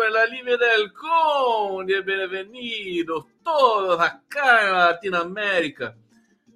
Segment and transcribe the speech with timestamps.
[0.00, 2.00] do Coelho Livre del Conde.
[2.00, 5.94] Bem-vindo todos acá na Latinoamérica.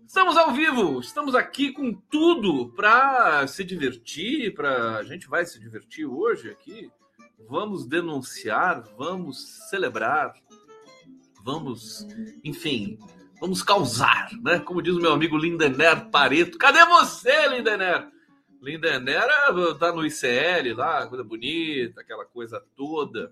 [0.06, 5.60] Estamos ao vivo, estamos aqui com tudo para se divertir, para a gente vai se
[5.60, 6.90] divertir hoje aqui.
[7.46, 10.32] Vamos denunciar, vamos celebrar,
[11.42, 12.06] vamos,
[12.42, 12.98] enfim,
[13.38, 14.58] vamos causar, né?
[14.58, 16.56] Como diz o meu amigo Lindener Pareto.
[16.56, 18.08] Cadê você, Lindener?
[18.64, 19.28] Lindener
[19.78, 23.30] tá no ICL lá, coisa bonita, aquela coisa toda.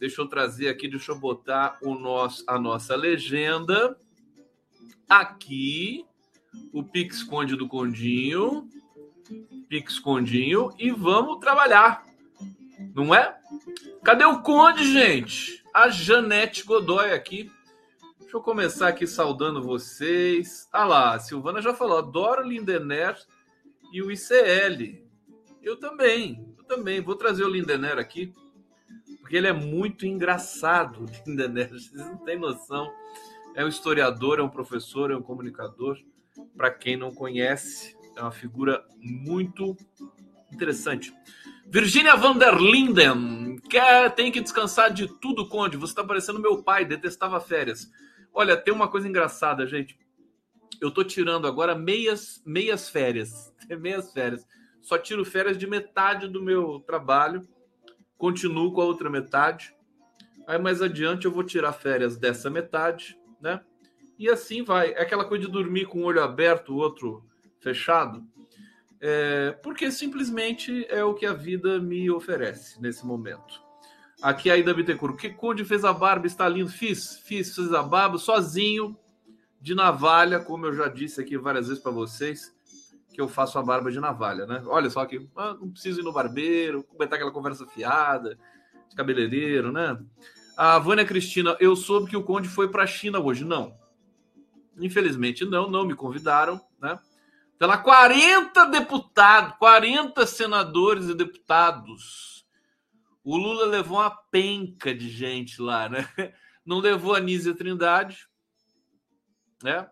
[0.00, 3.96] Deixa eu trazer aqui, deixa eu botar o nosso, a nossa legenda
[5.08, 6.04] aqui
[6.72, 8.68] o Pix Conde do Condinho.
[9.68, 12.04] Pix Condinho e vamos trabalhar.
[12.94, 13.38] Não é?
[14.02, 15.62] Cadê o Conde, gente?
[15.72, 17.50] A Janete Godoy aqui.
[18.20, 20.68] Deixa eu começar aqui saudando vocês.
[20.72, 23.16] Ah lá, a Silvana já falou, adoro Lindener
[23.92, 25.06] e o ICL.
[25.62, 27.00] Eu também, eu também.
[27.00, 28.32] Vou trazer o Lindener aqui,
[29.20, 31.68] porque ele é muito engraçado, o Lindener.
[31.70, 32.92] Vocês não têm noção.
[33.54, 35.98] É um historiador, é um professor, é um comunicador
[36.56, 39.76] para quem não conhece, é uma figura muito
[40.52, 41.12] interessante.
[41.66, 45.76] Virginia van der Linden, quer, tem que descansar de tudo, Conde.
[45.76, 47.90] Você está parecendo meu pai, detestava férias.
[48.32, 49.98] Olha, tem uma coisa engraçada, gente.
[50.82, 53.54] Eu tô tirando agora meias, meias férias.
[53.80, 54.44] Meias férias.
[54.82, 57.46] Só tiro férias de metade do meu trabalho.
[58.18, 59.72] Continuo com a outra metade.
[60.44, 63.60] Aí mais adiante eu vou tirar férias dessa metade, né?
[64.18, 64.90] E assim vai.
[64.90, 67.24] É aquela coisa de dormir com o olho aberto, o outro
[67.60, 68.26] fechado.
[69.00, 73.62] É, porque simplesmente é o que a vida me oferece nesse momento.
[74.20, 75.16] Aqui a Ida Bittencourt.
[75.16, 76.70] Que Conde fez a barba, está lindo.
[76.70, 78.98] Fiz, fiz, fiz a barba sozinho,
[79.62, 82.54] de navalha, como eu já disse aqui várias vezes para vocês,
[83.14, 84.62] que eu faço a barba de navalha, né?
[84.66, 88.36] Olha só que ah, não preciso ir no barbeiro, comentar aquela conversa fiada,
[88.88, 89.98] de cabeleireiro, né?
[90.56, 93.44] A Vânia Cristina, eu soube que o Conde foi para a China hoje.
[93.44, 93.74] Não,
[94.78, 96.98] Infelizmente não, não me convidaram, né?
[97.58, 102.44] Pela 40 deputados, 40 senadores e deputados.
[103.22, 106.08] O Lula levou uma penca de gente lá, né?
[106.64, 108.28] Não levou a Nízia Trindade,
[109.62, 109.88] né?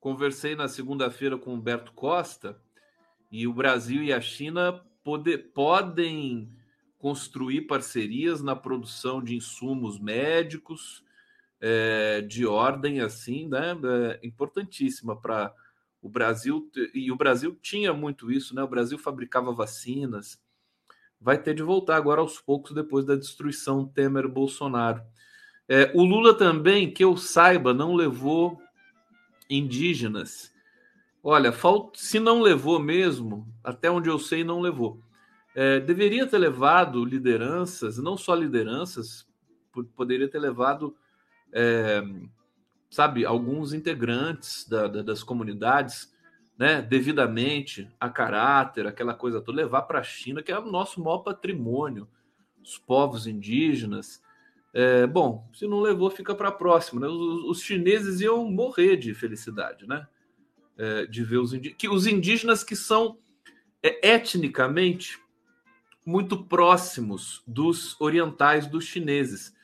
[0.00, 2.60] Conversei na segunda-feira com Humberto Costa
[3.30, 6.52] e o Brasil e a China pode, podem
[6.98, 11.04] construir parcerias na produção de insumos médicos,
[11.60, 15.54] é, de ordem assim, né, é, importantíssima para
[16.02, 18.62] o Brasil e o Brasil tinha muito isso, né?
[18.64, 20.42] O Brasil fabricava vacinas,
[21.20, 25.00] vai ter de voltar agora aos poucos depois da destruição Temer Bolsonaro.
[25.74, 28.60] É, o Lula também, que eu saiba, não levou
[29.48, 30.52] indígenas.
[31.24, 35.00] Olha, falta, se não levou mesmo, até onde eu sei, não levou.
[35.54, 39.26] É, deveria ter levado lideranças, não só lideranças,
[39.96, 40.94] poderia ter levado
[41.50, 42.02] é,
[42.90, 46.14] sabe, alguns integrantes da, da, das comunidades,
[46.58, 51.02] né, devidamente, a caráter, aquela coisa toda, levar para a China, que é o nosso
[51.02, 52.06] maior patrimônio,
[52.62, 54.22] os povos indígenas.
[54.74, 57.00] É, bom, se não levou, fica para a próxima.
[57.00, 57.06] Né?
[57.06, 60.06] Os, os, chineses iam morrer de felicidade, né?
[60.78, 63.18] É, de ver os que os indígenas que são
[63.82, 65.20] é, etnicamente
[66.04, 69.54] muito próximos dos orientais, dos chineses.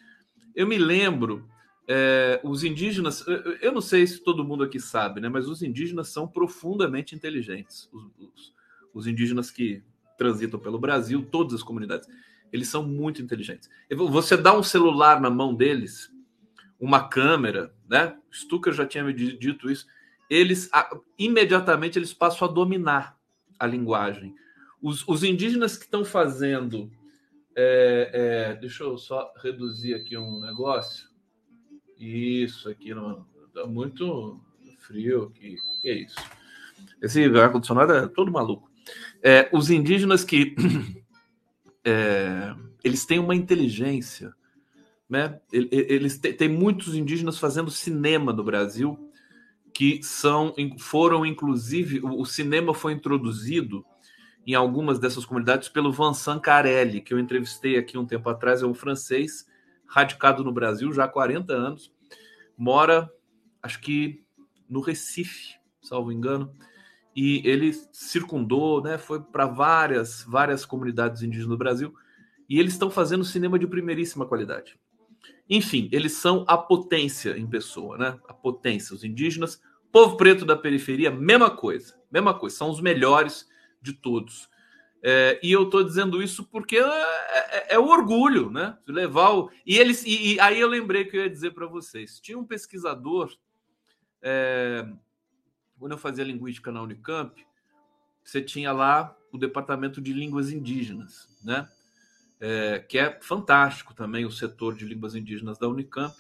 [0.55, 1.49] Eu me lembro
[1.88, 3.25] é, os indígenas,
[3.62, 7.88] eu não sei se todo mundo aqui sabe, né, mas os indígenas são profundamente inteligentes.
[7.93, 8.54] Os, os,
[8.93, 9.82] os, indígenas que
[10.19, 12.06] transitam pelo Brasil, todas as comunidades,
[12.53, 13.69] eles são muito inteligentes.
[13.91, 16.12] Você dá um celular na mão deles,
[16.79, 18.17] uma câmera, né?
[18.33, 19.87] Stucker já tinha me dito isso.
[20.31, 20.71] Eles
[21.19, 23.19] imediatamente eles passam a dominar
[23.59, 24.35] a linguagem.
[24.81, 26.91] Os, os indígenas que estão fazendo,
[27.56, 31.09] é, é, deixa eu só reduzir aqui um negócio
[31.99, 33.27] isso, aqui não.
[33.53, 34.41] Tá muito
[34.79, 35.56] frio aqui.
[35.83, 36.17] Que é isso?
[37.03, 38.71] Esse ar-condicionado é todo maluco.
[39.23, 40.55] É, os indígenas que.
[41.84, 44.32] É, eles têm uma inteligência.
[45.08, 45.40] Né?
[45.50, 49.08] Eles têm muitos indígenas fazendo cinema no Brasil
[49.72, 53.84] que são foram inclusive o cinema foi introduzido
[54.46, 58.66] em algumas dessas comunidades pelo Vincent Carelli, que eu entrevistei aqui um tempo atrás, é
[58.66, 59.46] um francês
[59.86, 61.92] radicado no Brasil já há 40 anos,
[62.56, 63.10] mora,
[63.62, 64.25] acho que
[64.69, 66.54] no Recife, salvo engano,
[67.20, 71.93] e ele circundou, né, foi para várias, várias comunidades indígenas do Brasil,
[72.49, 74.79] e eles estão fazendo cinema de primeiríssima qualidade.
[75.50, 78.20] Enfim, eles são a potência em pessoa, né?
[78.29, 79.61] A potência, os indígenas,
[79.91, 83.49] povo preto da periferia, mesma coisa, mesma coisa, são os melhores
[83.82, 84.49] de todos.
[85.03, 88.79] É, e eu estou dizendo isso porque é, é, é, o orgulho, né?
[88.87, 89.50] De levar o.
[89.67, 90.05] E eles.
[90.05, 93.32] E, e, aí eu lembrei que eu ia dizer para vocês: tinha um pesquisador,
[94.23, 94.87] é,
[95.78, 97.46] quando eu fazia linguística na Unicamp,
[98.25, 101.69] você tinha lá o departamento de línguas indígenas, né?
[102.40, 106.14] É, que é fantástico também o setor de línguas indígenas da Unicamp.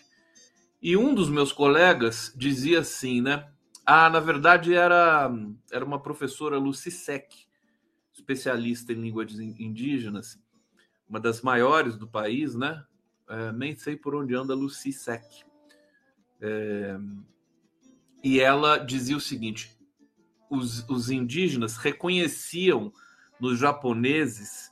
[0.80, 3.48] E um dos meus colegas dizia assim, né?
[3.84, 5.30] Ah, na verdade era,
[5.70, 7.32] era uma professora Lucy Sec,
[8.12, 10.38] especialista em línguas indígenas,
[11.08, 12.84] uma das maiores do país, né?
[13.28, 15.24] É, nem sei por onde anda Lucy Sec.
[16.40, 16.98] É,
[18.22, 19.76] e ela dizia o seguinte:
[20.50, 22.92] os, os indígenas reconheciam
[23.40, 24.70] nos japoneses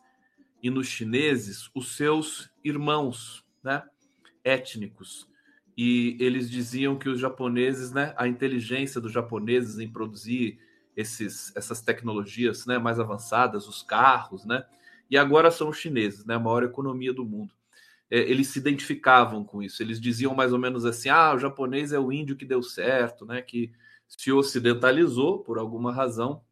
[0.62, 3.82] e nos chineses os seus irmãos, né?
[4.42, 5.28] Étnicos
[5.76, 10.58] e eles diziam que os japoneses, né, a inteligência dos japoneses em produzir
[10.96, 14.64] esses, essas tecnologias né, mais avançadas, os carros, né,
[15.10, 17.54] e agora são os chineses, né, a maior economia do mundo.
[18.10, 21.92] É, eles se identificavam com isso, eles diziam mais ou menos assim: ah, o japonês
[21.92, 23.72] é o índio que deu certo, né, que
[24.08, 26.42] se ocidentalizou por alguma razão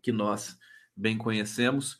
[0.00, 0.56] que nós
[0.96, 1.98] bem conhecemos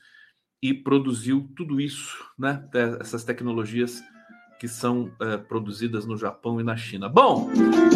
[0.62, 2.68] e produziu tudo isso, né,
[3.00, 4.02] essas tecnologias
[4.58, 7.08] que são é, produzidas no Japão e na China.
[7.08, 7.48] Bom,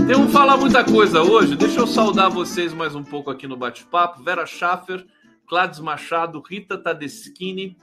[0.07, 1.57] temos que falar muita coisa hoje.
[1.57, 4.23] Deixa eu saudar vocês mais um pouco aqui no bate-papo.
[4.23, 5.05] Vera Schaffer,
[5.49, 7.77] Clades Machado, Rita Tadeschini,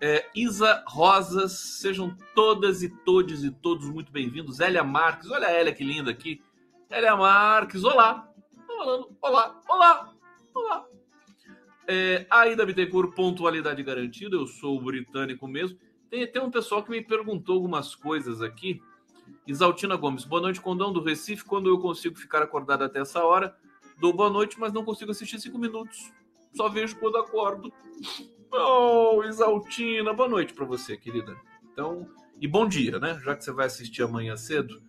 [0.00, 4.60] é, Isa Rosas, sejam todas e todos e todos muito bem-vindos.
[4.60, 6.40] Elia Marques, olha a Elia que linda aqui.
[6.90, 8.28] Elia Marques, olá.
[8.66, 10.14] Falando, olá, olá,
[10.54, 10.86] olá.
[11.88, 14.36] É, Aida Bittencourt, pontualidade garantida.
[14.36, 15.78] Eu sou britânico mesmo.
[16.08, 18.80] Tem, tem um pessoal que me perguntou algumas coisas aqui.
[19.46, 21.44] Isaltina Gomes, boa noite, Condão do Recife.
[21.44, 23.56] Quando eu consigo ficar acordado até essa hora,
[23.98, 26.12] dou boa noite, mas não consigo assistir cinco minutos.
[26.54, 27.72] Só vejo quando acordo.
[28.50, 31.36] Oh, Isaltina, boa noite para você, querida.
[31.70, 32.08] Então,
[32.40, 33.20] e bom dia, né?
[33.22, 34.82] Já que você vai assistir amanhã cedo.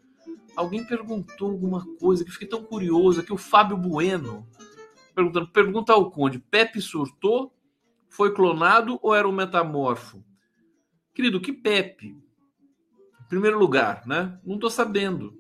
[0.56, 3.34] Alguém perguntou alguma coisa que fiquei tão curioso aqui.
[3.34, 4.48] O Fábio Bueno
[5.14, 7.54] perguntando: pergunta ao Conde, Pepe surtou?
[8.08, 10.24] Foi clonado ou era um metamorfo?
[11.14, 12.18] Querido, que Pepe?
[13.22, 14.40] Em primeiro lugar, né?
[14.44, 15.39] Não estou sabendo.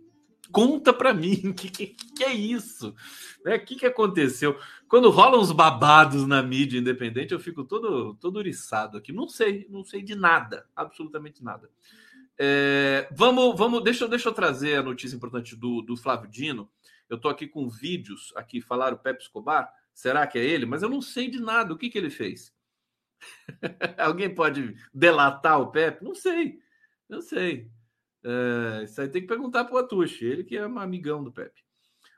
[0.51, 2.95] Conta para mim o que, que, que, é isso?
[3.41, 3.59] O né?
[3.59, 4.59] que, que aconteceu?
[4.87, 9.11] Quando rolam uns babados na mídia independente, eu fico todo, todo uriçado aqui.
[9.11, 11.69] Não sei, não sei de nada, absolutamente nada.
[12.37, 16.69] É, vamos, vamos, deixa, deixa eu trazer a notícia importante do, do Flávio Dino.
[17.09, 19.71] Eu estou aqui com vídeos aqui, falaram Pepe Escobar.
[19.93, 20.65] Será que é ele?
[20.65, 21.73] Mas eu não sei de nada.
[21.73, 22.53] O que, que ele fez?
[23.97, 26.03] Alguém pode delatar o Pepe?
[26.03, 26.59] Não sei,
[27.09, 27.69] não sei.
[28.23, 31.31] É, isso aí tem que perguntar para o Atushi, ele que é um amigão do
[31.31, 31.61] Pepe.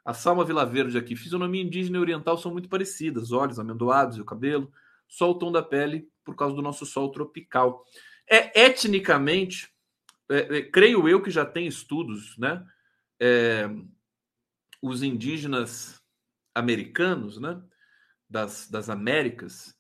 [0.04, 1.16] A Salma Verde aqui.
[1.16, 3.32] Fisionomia indígena e oriental são muito parecidas.
[3.32, 4.72] Olhos amendoados e o cabelo.
[5.08, 7.86] Só o tom da pele por causa do nosso sol tropical.
[8.28, 9.70] É etnicamente,
[10.30, 12.66] é, é, creio eu que já tem estudos, né?
[13.20, 13.70] É,
[14.82, 16.02] os indígenas
[16.56, 17.62] americanos, né?
[18.30, 19.76] Das, das Américas,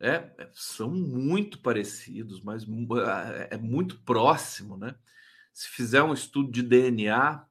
[0.00, 4.94] é, são muito parecidos, mas é, é muito próximo, né?
[5.58, 7.44] Se fizer um estudo de DNA.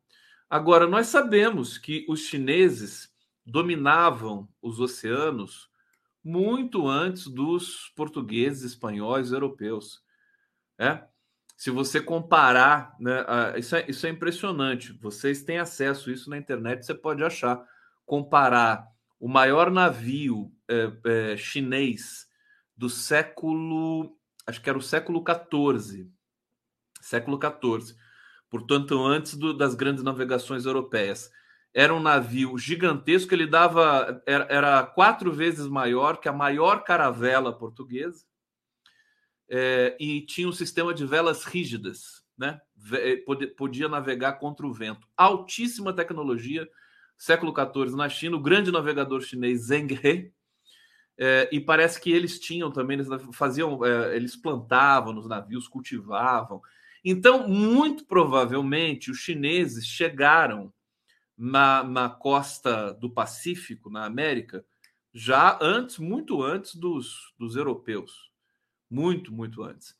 [0.50, 3.14] Agora, nós sabemos que os chineses
[3.46, 5.70] dominavam os oceanos
[6.24, 10.02] muito antes dos portugueses, espanhóis, europeus.
[10.80, 11.04] É?
[11.58, 13.26] Se você comparar, né,
[13.58, 14.94] isso, é, isso é impressionante.
[15.02, 17.62] Vocês têm acesso a isso na internet, você pode achar.
[18.06, 18.88] Comparar
[19.20, 22.26] o maior navio é, é, chinês
[22.74, 26.10] do século, acho que era o século XIV,
[27.08, 27.96] século XIV,
[28.50, 31.32] portanto antes do, das grandes navegações europeias.
[31.74, 37.58] Era um navio gigantesco, ele dava era, era quatro vezes maior que a maior caravela
[37.58, 38.26] portuguesa
[39.50, 42.60] é, e tinha um sistema de velas rígidas, né?
[42.92, 43.24] Eh,
[43.58, 45.08] podia navegar contra o vento.
[45.16, 46.68] Altíssima tecnologia,
[47.18, 50.32] século XIV na China, o grande navegador chinês Zheng He
[51.18, 56.62] é, e parece que eles tinham também, eles faziam, é, eles plantavam nos navios, cultivavam.
[57.10, 60.74] Então, muito provavelmente, os chineses chegaram
[61.38, 64.66] na, na costa do Pacífico, na América,
[65.14, 68.30] já antes, muito antes dos, dos europeus.
[68.90, 69.96] Muito, muito antes.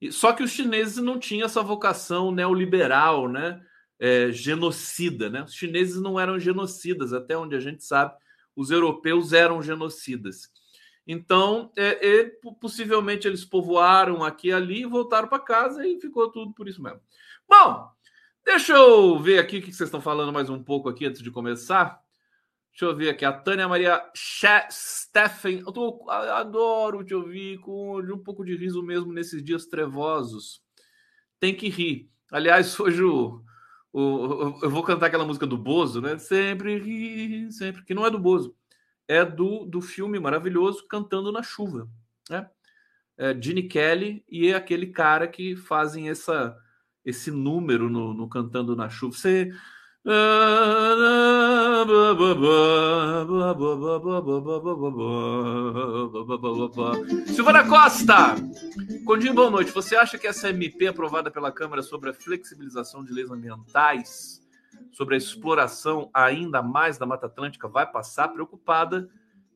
[0.00, 3.60] E, só que os chineses não tinham essa vocação neoliberal, né?
[3.98, 5.42] É, genocida, né?
[5.42, 8.14] Os chineses não eram genocidas, até onde a gente sabe,
[8.54, 10.48] os europeus eram genocidas.
[11.06, 16.54] Então, é, é, possivelmente eles povoaram aqui e ali, voltaram para casa e ficou tudo
[16.54, 17.00] por isso mesmo.
[17.48, 17.90] Bom,
[18.44, 21.30] deixa eu ver aqui o que vocês estão falando mais um pouco aqui antes de
[21.30, 22.02] começar.
[22.74, 23.24] Deixa eu ver aqui.
[23.24, 25.62] A Tânia Maria Steffen.
[25.64, 30.60] Eu adoro te ouvir com um pouco de riso mesmo nesses dias trevosos.
[31.38, 32.10] Tem que rir.
[32.32, 33.40] Aliás, hoje o,
[33.92, 36.18] o, eu vou cantar aquela música do Bozo, né?
[36.18, 37.84] Sempre ri, sempre.
[37.84, 38.56] Que não é do Bozo.
[39.06, 41.88] É do, do filme maravilhoso Cantando na Chuva.
[42.28, 42.48] Né?
[43.16, 46.56] É Gene Kelly e é aquele cara que fazem essa,
[47.04, 49.14] esse número no, no Cantando na Chuva.
[49.14, 49.50] Você
[57.26, 58.34] Silvana Costa!
[59.06, 59.70] Condinho, boa noite.
[59.70, 64.43] Você acha que essa MP aprovada pela Câmara sobre a flexibilização de leis ambientais,
[64.94, 68.28] sobre a exploração ainda mais da Mata Atlântica, vai passar?
[68.28, 69.10] Preocupada.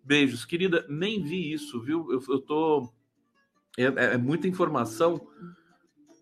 [0.04, 0.44] Beijos.
[0.44, 2.12] Querida, nem vi isso, viu?
[2.12, 2.92] Eu, eu tô.
[3.78, 5.26] É, é, é muita informação.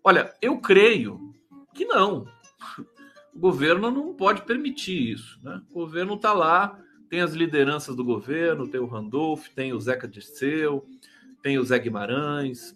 [0.03, 1.33] Olha, eu creio
[1.73, 2.25] que não
[3.37, 5.39] o governo não pode permitir isso.
[5.43, 5.61] Né?
[5.69, 10.07] O governo está lá, tem as lideranças do governo, tem o Randolph, tem o Zeca
[10.07, 10.83] Dirceu,
[11.43, 12.75] tem o Zé Guimarães.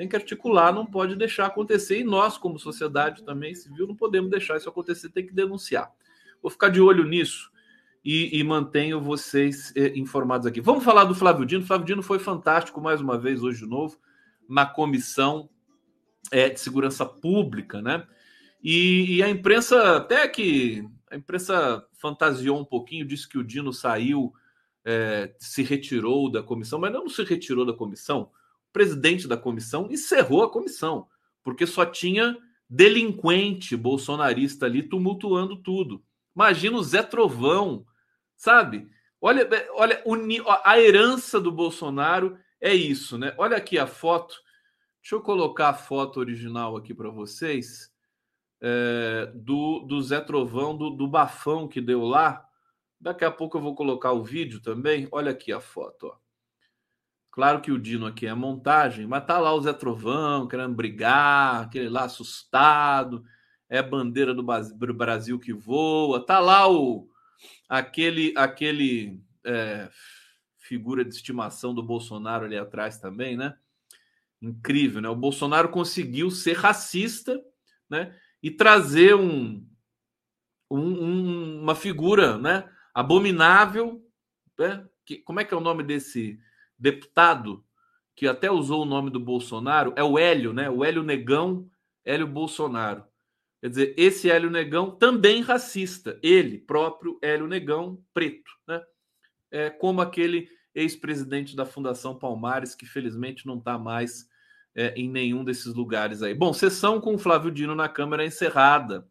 [0.00, 2.00] Tem que articular, não pode deixar acontecer.
[2.00, 5.92] E nós, como sociedade também civil, não podemos deixar isso acontecer, tem que denunciar.
[6.40, 7.50] Vou ficar de olho nisso
[8.02, 10.58] e, e mantenho vocês eh, informados aqui.
[10.58, 11.66] Vamos falar do Flávio Dino.
[11.66, 13.98] Flávio Dino foi fantástico mais uma vez hoje de novo
[14.48, 15.50] na comissão
[16.32, 18.06] eh, de segurança pública, né?
[18.64, 23.70] E, e, a imprensa, até que a imprensa fantasiou um pouquinho, disse que o Dino
[23.70, 24.32] saiu,
[24.82, 28.30] é, se retirou da comissão, mas não se retirou da comissão.
[28.72, 31.06] Presidente da comissão encerrou a comissão,
[31.42, 32.36] porque só tinha
[32.68, 36.02] delinquente bolsonarista ali tumultuando tudo.
[36.34, 37.84] Imagina o Zé Trovão,
[38.36, 38.88] sabe?
[39.20, 40.02] Olha, olha
[40.64, 43.34] a herança do Bolsonaro é isso, né?
[43.36, 44.36] Olha aqui a foto.
[45.02, 47.90] Deixa eu colocar a foto original aqui para vocês
[48.60, 52.46] é, do, do Zé Trovão, do, do bafão que deu lá.
[53.00, 55.08] Daqui a pouco eu vou colocar o vídeo também.
[55.10, 56.06] Olha aqui a foto.
[56.06, 56.16] Ó.
[57.30, 61.62] Claro que o Dino aqui é montagem, mas tá lá o Zé Trovão querendo brigar,
[61.62, 63.24] aquele lá assustado.
[63.68, 64.42] É bandeira do
[64.92, 66.24] Brasil que voa.
[66.24, 67.08] Tá lá o
[67.68, 69.88] aquele aquele é,
[70.58, 73.54] figura de estimação do Bolsonaro ali atrás também, né?
[74.42, 75.08] Incrível, né?
[75.08, 77.40] O Bolsonaro conseguiu ser racista,
[77.88, 78.16] né?
[78.42, 79.66] e trazer um,
[80.70, 84.02] um, uma figura né, abominável.
[84.58, 84.86] Né?
[85.04, 86.38] Que, como é que é o nome desse
[86.80, 87.64] deputado
[88.16, 89.92] que até usou o nome do Bolsonaro?
[89.96, 90.68] É o Hélio, né?
[90.68, 91.68] O Hélio Negão,
[92.04, 93.04] Hélio Bolsonaro.
[93.60, 96.18] Quer dizer, esse Hélio Negão também racista.
[96.22, 98.50] Ele próprio, Hélio Negão, preto.
[98.66, 98.82] Né?
[99.50, 104.28] É como aquele ex-presidente da Fundação Palmares, que felizmente não está mais
[104.74, 106.32] é, em nenhum desses lugares aí.
[106.32, 109.06] Bom, sessão com o Flávio Dino na Câmara encerrada.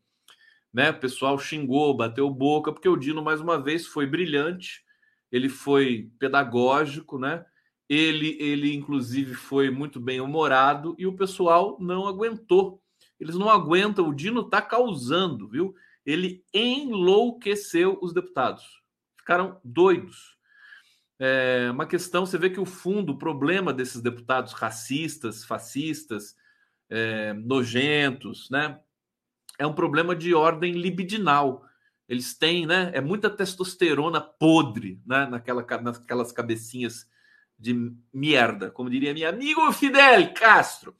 [0.73, 0.89] Né?
[0.91, 4.83] O pessoal xingou, bateu boca, porque o Dino, mais uma vez, foi brilhante,
[5.31, 7.45] ele foi pedagógico, né?
[7.89, 12.81] Ele, ele, inclusive, foi muito bem humorado e o pessoal não aguentou.
[13.19, 15.75] Eles não aguentam, o Dino está causando, viu?
[16.05, 18.63] Ele enlouqueceu os deputados.
[19.17, 20.39] Ficaram doidos
[21.19, 26.33] é uma questão, você vê que o fundo, o problema desses deputados racistas, fascistas,
[26.89, 28.79] é, nojentos, né?
[29.57, 31.65] É um problema de ordem libidinal.
[32.07, 32.91] Eles têm, né?
[32.93, 35.25] É muita testosterona podre, né?
[35.25, 37.05] Naquela, naquelas cabecinhas
[37.59, 40.95] de merda, como diria meu amigo Fidel Castro.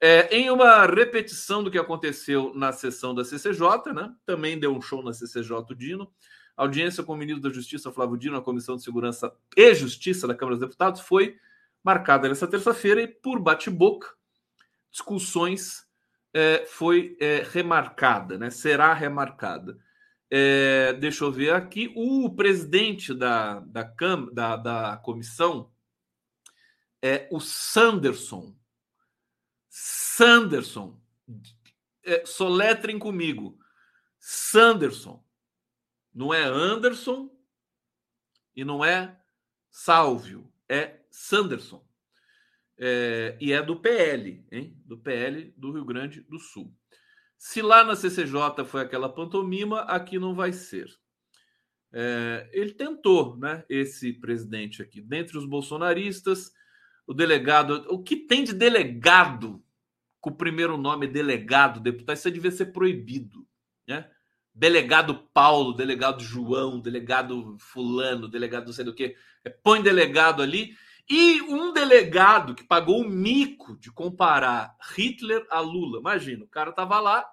[0.00, 4.12] É, em uma repetição do que aconteceu na sessão da CCJ, né?
[4.26, 6.12] Também deu um show na CCJ o Dino.
[6.56, 10.34] Audiência com o ministro da Justiça, Flávio Dino, na Comissão de Segurança e Justiça da
[10.34, 11.36] Câmara dos Deputados foi
[11.82, 14.08] marcada nessa terça-feira e, por bate-boca,
[14.90, 15.86] discussões
[16.34, 18.50] é, foi é, remarcada, né?
[18.50, 19.78] será remarcada.
[20.30, 25.71] É, deixa eu ver aqui, o presidente da, da, cam, da, da comissão
[27.02, 28.56] é o Sanderson.
[29.68, 30.98] Sanderson.
[32.04, 33.58] É, soletrem comigo.
[34.18, 35.22] Sanderson.
[36.14, 37.30] Não é Anderson
[38.54, 39.18] e não é
[39.70, 41.84] Sálvio, é Sanderson.
[42.78, 44.76] É, e é do PL, hein?
[44.84, 46.74] Do PL do Rio Grande do Sul.
[47.38, 50.88] Se lá na CCJ foi aquela pantomima, aqui não vai ser.
[51.92, 53.64] É, ele tentou, né?
[53.68, 56.52] Esse presidente aqui, dentre os bolsonaristas,
[57.06, 59.62] o delegado, o que tem de delegado
[60.20, 63.46] com o primeiro nome delegado, deputado, isso devia ser proibido,
[63.86, 64.08] né?
[64.54, 69.16] delegado Paulo, delegado João, delegado Fulano, delegado não sei do que.
[69.44, 70.76] É, põe delegado ali.
[71.08, 75.98] E um delegado que pagou o mico de comparar Hitler a Lula.
[75.98, 77.26] Imagina, o cara estava lá,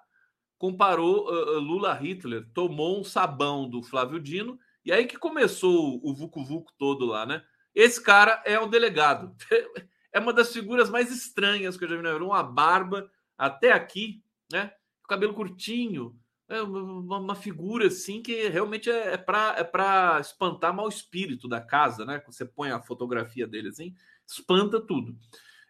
[0.58, 6.00] comparou uh, Lula a Hitler, tomou um sabão do Flávio Dino E aí que começou
[6.02, 7.42] o Vucu Vucu todo lá, né?
[7.74, 9.34] Esse cara é o delegado.
[10.12, 12.24] É uma das figuras mais estranhas que eu já vi na vida.
[12.24, 13.08] Uma barba
[13.38, 14.72] até aqui, né?
[15.08, 16.18] Cabelo curtinho.
[16.48, 22.04] É uma, figura assim que realmente é, é para é espantar mau espírito da casa,
[22.04, 22.20] né?
[22.26, 23.94] Você põe a fotografia dele assim,
[24.26, 25.16] espanta tudo.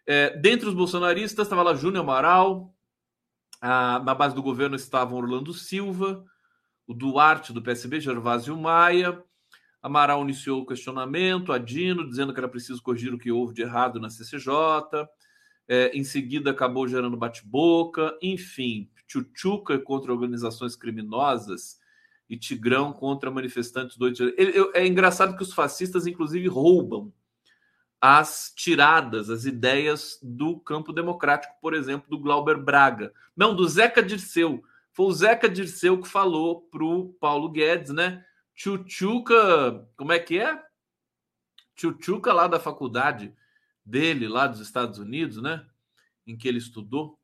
[0.07, 2.73] É, dentre os bolsonaristas estava lá Júnior Amaral,
[3.61, 6.25] a, na base do governo estavam Orlando Silva,
[6.87, 9.23] o Duarte do PSB, Gervásio Maia.
[9.81, 13.63] Amaral iniciou o questionamento, a Dino, dizendo que era preciso corrigir o que houve de
[13.63, 14.51] errado na CCJ.
[15.67, 18.15] É, em seguida, acabou gerando bate-boca.
[18.21, 21.79] Enfim, Tchutchuca contra organizações criminosas
[22.29, 24.71] e Tigrão contra manifestantes do 8 de janeiro.
[24.73, 27.11] É engraçado que os fascistas, inclusive, roubam
[27.99, 33.13] as tiradas, as ideias do campo democrático, por exemplo, do Glauber Braga.
[33.35, 34.63] Não, do Zeca Dirceu.
[34.91, 38.25] Foi o Zeca Dirceu que falou para o Paulo Guedes, né?
[38.61, 40.61] Tchutchuca, como é que é?
[41.75, 43.33] Tchutchuca lá da faculdade
[43.83, 45.65] dele, lá dos Estados Unidos, né?
[46.27, 47.17] Em que ele estudou.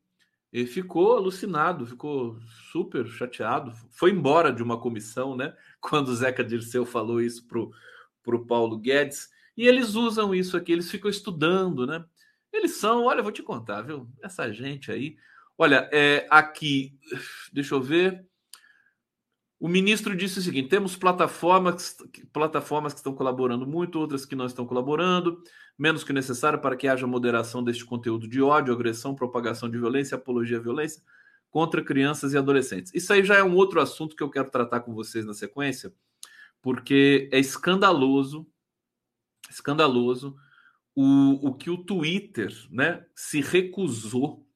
[0.52, 2.40] Ele ficou alucinado, ficou
[2.72, 3.72] super chateado.
[3.92, 5.56] Foi embora de uma comissão, né?
[5.80, 9.28] Quando o Zeca Dirceu falou isso para o Paulo Guedes.
[9.56, 12.04] E eles usam isso aqui, eles ficam estudando, né?
[12.52, 14.10] Eles são, olha, vou te contar, viu?
[14.20, 15.16] Essa gente aí.
[15.56, 16.98] Olha, é, aqui,
[17.52, 18.26] deixa eu ver.
[19.60, 21.96] O ministro disse o seguinte: temos plataformas,
[22.32, 25.42] plataformas que estão colaborando muito, outras que não estão colaborando,
[25.76, 30.16] menos que necessário para que haja moderação deste conteúdo de ódio, agressão, propagação de violência,
[30.16, 31.02] apologia à violência
[31.50, 32.92] contra crianças e adolescentes.
[32.94, 35.92] Isso aí já é um outro assunto que eu quero tratar com vocês na sequência,
[36.62, 38.46] porque é escandaloso
[39.50, 40.36] escandaloso
[40.94, 44.46] o, o que o Twitter né, se recusou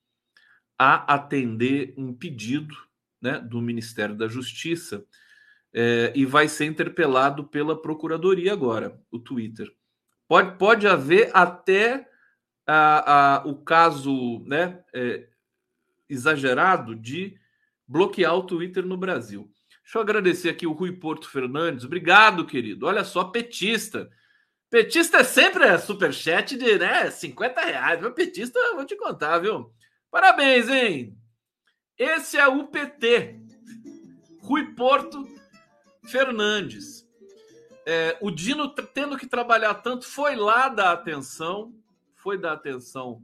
[0.79, 2.75] a atender um pedido
[3.23, 5.05] né, do Ministério da Justiça
[5.73, 9.71] é, e vai ser interpelado pela Procuradoria agora, o Twitter.
[10.29, 12.09] Pode, pode haver até
[12.67, 15.29] a, a, o caso né, é,
[16.09, 17.39] exagerado de
[17.87, 19.51] bloquear o Twitter no Brasil.
[19.83, 21.85] Deixa eu agradecer aqui o Rui Porto Fernandes.
[21.85, 22.87] Obrigado, querido.
[22.87, 24.11] Olha só, petista.
[24.71, 28.01] Petista é sempre é superchat de né, 50 reais.
[28.01, 29.71] Meu petista, vou te contar, viu?
[30.11, 31.22] Parabéns, hein?
[32.03, 33.39] Esse é o PT.
[34.41, 35.25] Rui Porto
[36.03, 37.09] Fernandes.
[37.87, 41.73] É, o Dino, tendo que trabalhar tanto, foi lá dar atenção.
[42.17, 43.23] Foi dar atenção.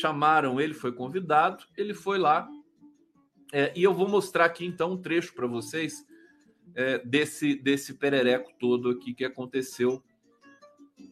[0.00, 1.64] Chamaram ele, foi convidado.
[1.76, 2.48] Ele foi lá.
[3.52, 6.04] É, e eu vou mostrar aqui, então, um trecho para vocês
[6.74, 10.02] é, desse, desse perereco todo aqui que aconteceu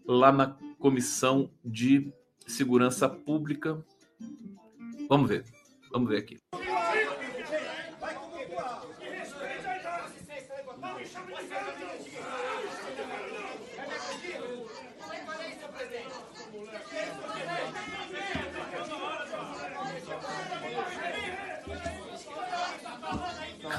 [0.05, 2.13] lá na Comissão de
[2.49, 3.81] Segurança Pública.
[5.09, 5.45] Vamos ver,
[5.93, 6.37] vamos ver aqui.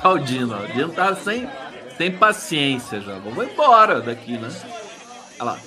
[0.01, 1.47] Caldino, o Dino tá sem,
[1.95, 3.19] sem paciência já.
[3.19, 4.49] Vamos embora daqui, né?
[5.39, 5.59] Olha lá.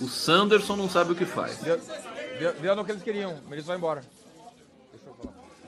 [0.00, 1.58] O Sanderson não sabe o que faz.
[1.58, 1.80] Deu,
[2.38, 4.02] deu, deu no que eles queriam, mas eles vão embora.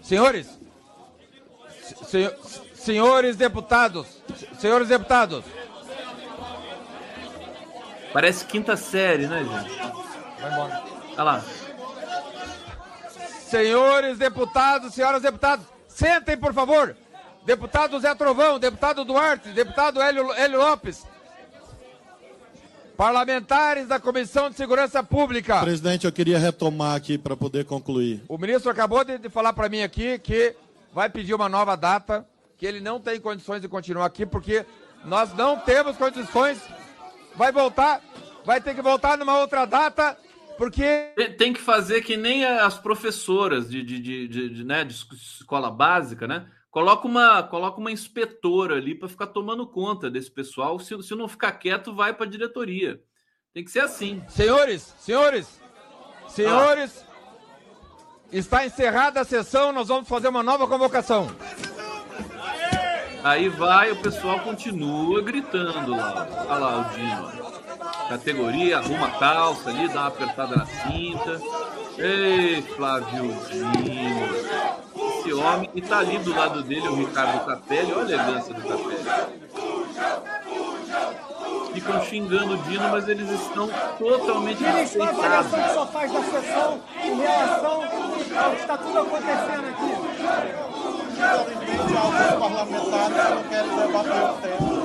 [0.03, 0.59] Senhores,
[2.05, 2.35] se,
[2.75, 4.07] senhores deputados,
[4.59, 5.45] senhores deputados.
[8.13, 9.79] Parece quinta série, né, gente?
[10.41, 10.83] Vai embora.
[11.13, 11.45] Olha lá.
[13.49, 16.97] Senhores deputados, senhoras deputadas, sentem, por favor.
[17.45, 21.07] Deputado Zé Trovão, deputado Duarte, deputado Hélio, Hélio Lopes,
[22.95, 25.61] Parlamentares da Comissão de Segurança Pública.
[25.61, 28.23] Presidente, eu queria retomar aqui para poder concluir.
[28.29, 30.55] O ministro acabou de, de falar para mim aqui que
[30.93, 34.67] vai pedir uma nova data, que ele não tem condições de continuar aqui, porque
[35.05, 36.61] nós não temos condições.
[37.37, 38.03] Vai voltar,
[38.45, 40.19] vai ter que voltar numa outra data,
[40.57, 41.13] porque.
[41.39, 45.71] Tem que fazer que nem as professoras de, de, de, de, de né, de escola
[45.71, 46.51] básica, né?
[46.71, 50.79] Coloca uma, coloca uma inspetora ali para ficar tomando conta desse pessoal.
[50.79, 53.01] Se, se não ficar quieto, vai para a diretoria.
[53.55, 54.23] Tem que ser assim.
[54.29, 55.61] Senhores, senhores,
[56.29, 57.08] senhores, ah.
[58.33, 59.73] Está encerrada a sessão.
[59.73, 61.29] Nós vamos fazer uma nova convocação.
[63.25, 66.27] Aí vai, o pessoal continua gritando lá.
[66.49, 67.49] Olha lá o Dino.
[68.09, 71.41] Categoria, arruma a calça ali, dá uma apertada na cinta.
[71.99, 74.79] Ei, Flávio Dino
[75.29, 77.93] esse homem e tá ali do lado dele o Ricardo Capelli.
[77.93, 79.39] Olha a elegância do Capelli.
[81.75, 86.13] Ficam xingando o Dino, mas eles estão totalmente Eles fazem a avaliação que só faz
[86.13, 87.98] da sessão em relação
[88.55, 90.59] está tudo acontecendo aqui.
[91.13, 94.79] Infelizmente, alguns parlamentares não querem debater o tema.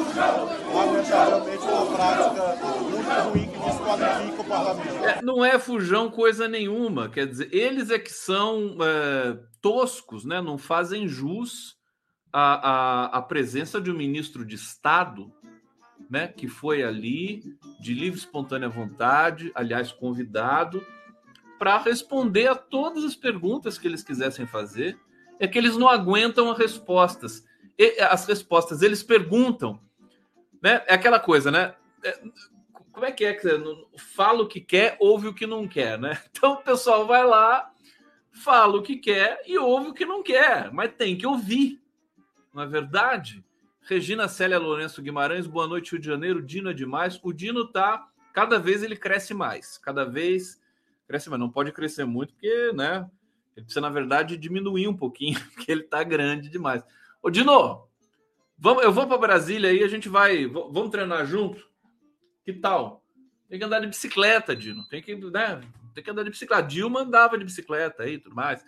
[0.74, 5.06] lamentavelmente, uma prática muito ruim que desqualifica o parlamento.
[5.06, 7.10] É, não é fujão coisa nenhuma.
[7.10, 10.42] Quer dizer, eles é que são é, toscos, né?
[10.42, 11.76] não fazem jus
[12.32, 15.32] à, à, à presença de um ministro de Estado
[16.10, 17.42] né, que foi ali
[17.80, 20.86] de livre espontânea vontade, aliás, convidado,
[21.64, 25.00] para responder a todas as perguntas que eles quisessem fazer.
[25.40, 27.46] É que eles não aguentam as respostas.
[27.80, 29.80] E, as respostas, eles perguntam,
[30.62, 30.84] né?
[30.88, 31.74] É aquela coisa, né?
[32.04, 32.20] É,
[32.92, 33.48] como é que é que
[33.98, 36.22] fala o que quer, ouve o que não quer, né?
[36.32, 37.72] Então o pessoal vai lá,
[38.34, 41.82] fala o que quer e ouve o que não quer, mas tem que ouvir,
[42.54, 43.42] não é verdade?
[43.84, 46.42] Regina Célia Lourenço Guimarães, boa noite, Rio de Janeiro.
[46.42, 47.18] Dino é demais.
[47.24, 50.62] O Dino tá, cada vez ele cresce mais, cada vez
[51.08, 51.40] cresce mais.
[51.40, 53.10] Não pode crescer muito, porque, né?
[53.56, 56.84] Ele precisa, na verdade, diminuir um pouquinho, porque ele tá grande demais.
[57.22, 57.88] Ô, Dino,
[58.58, 60.46] vamos, eu vou para Brasília aí, a gente vai.
[60.48, 61.70] Vamos treinar junto?
[62.44, 63.04] Que tal?
[63.50, 64.88] Tem que andar de bicicleta, Dino.
[64.88, 65.62] Tem que, né?
[65.94, 66.68] Tem que andar de bicicleta.
[66.68, 68.64] Dilma andava de bicicleta aí tudo mais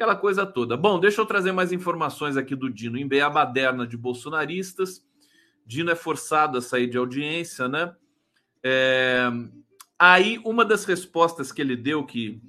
[0.00, 0.78] aquela coisa toda.
[0.78, 2.96] Bom, deixa eu trazer mais informações aqui do Dino.
[2.96, 5.06] Em a baderna de bolsonaristas,
[5.66, 7.94] Dino é forçado a sair de audiência, né?
[8.62, 9.30] É...
[10.00, 12.40] Aí, uma das respostas que ele deu, que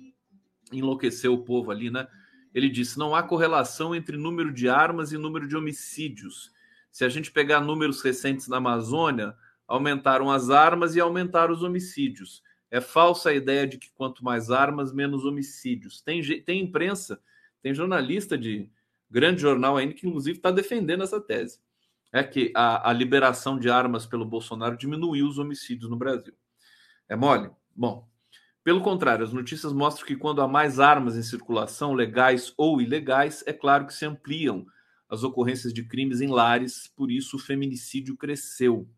[0.72, 2.08] enlouqueceu o povo ali, né?
[2.54, 6.52] Ele disse: não há correlação entre número de armas e número de homicídios.
[6.92, 9.36] Se a gente pegar números recentes na Amazônia,
[9.68, 12.42] aumentaram as armas e aumentaram os homicídios.
[12.70, 16.02] É falsa a ideia de que quanto mais armas, menos homicídios.
[16.02, 17.22] Tem, tem imprensa
[17.62, 18.70] tem jornalista de
[19.10, 21.60] grande jornal ainda que, inclusive, está defendendo essa tese.
[22.12, 26.34] É que a, a, liberação de armas pelo Bolsonaro diminuiu os homicídios no Brasil.
[27.12, 27.50] É mole?
[27.76, 28.10] Bom,
[28.63, 33.43] pelo contrário, as notícias mostram que quando há mais armas em circulação, legais ou ilegais,
[33.45, 34.65] é claro que se ampliam
[35.10, 38.89] as ocorrências de crimes em lares, por isso o feminicídio cresceu.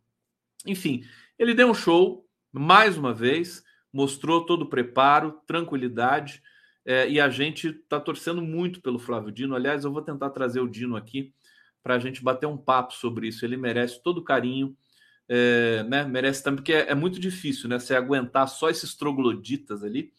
[0.63, 1.03] Enfim,
[1.39, 6.39] ele deu um show, mais uma vez, mostrou todo o preparo, tranquilidade
[6.85, 9.55] é, e a gente está torcendo muito pelo Flávio Dino.
[9.55, 11.33] Aliás, eu vou tentar trazer o Dino aqui
[11.81, 13.43] para a gente bater um papo sobre isso.
[13.43, 14.77] Ele merece todo o carinho,
[15.27, 16.03] é, né?
[16.03, 17.79] Merece também, porque é, é, muito difícil, né?
[17.79, 20.11] Você aguentar só esses trogloditas ali.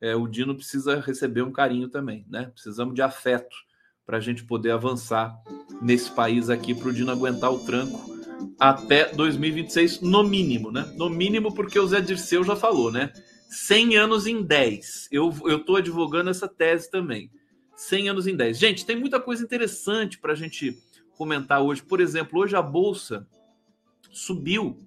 [0.00, 2.50] É, o Dino precisa receber um carinho também, né?
[2.52, 3.56] Precisamos de afeto
[4.04, 5.34] para a gente poder avançar
[5.80, 8.14] nesse país aqui, para o Dino aguentar o tranco
[8.58, 10.92] até 2026, no mínimo, né?
[10.96, 13.12] No mínimo, porque o Zé Dirceu já falou, né?
[13.48, 15.08] 100 anos em 10.
[15.10, 17.30] Eu estou advogando essa tese também.
[17.76, 18.58] 100 anos em 10.
[18.58, 20.76] Gente, tem muita coisa interessante para a gente
[21.16, 21.82] comentar hoje.
[21.82, 23.26] Por exemplo, hoje a Bolsa
[24.14, 24.78] subiu,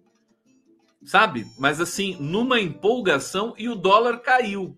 [1.06, 1.46] sabe?
[1.60, 4.78] Mas assim, numa empolgação e o dólar caiu.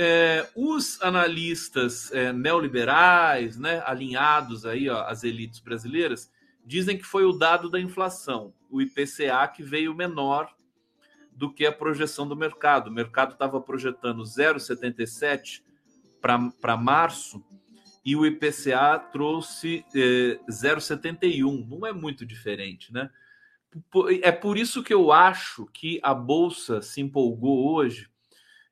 [0.00, 6.30] É, os analistas é, neoliberais, né, alinhados aí ó, às elites brasileiras,
[6.64, 10.48] dizem que foi o dado da inflação, o IPCA que veio menor
[11.32, 12.88] do que a projeção do mercado.
[12.88, 15.62] O mercado estava projetando 0,77
[16.20, 17.44] para março
[18.04, 21.66] e o IPCA trouxe eh, 0,71.
[21.68, 23.10] Não é muito diferente, né?
[24.22, 28.08] É por isso que eu acho que a bolsa se empolgou hoje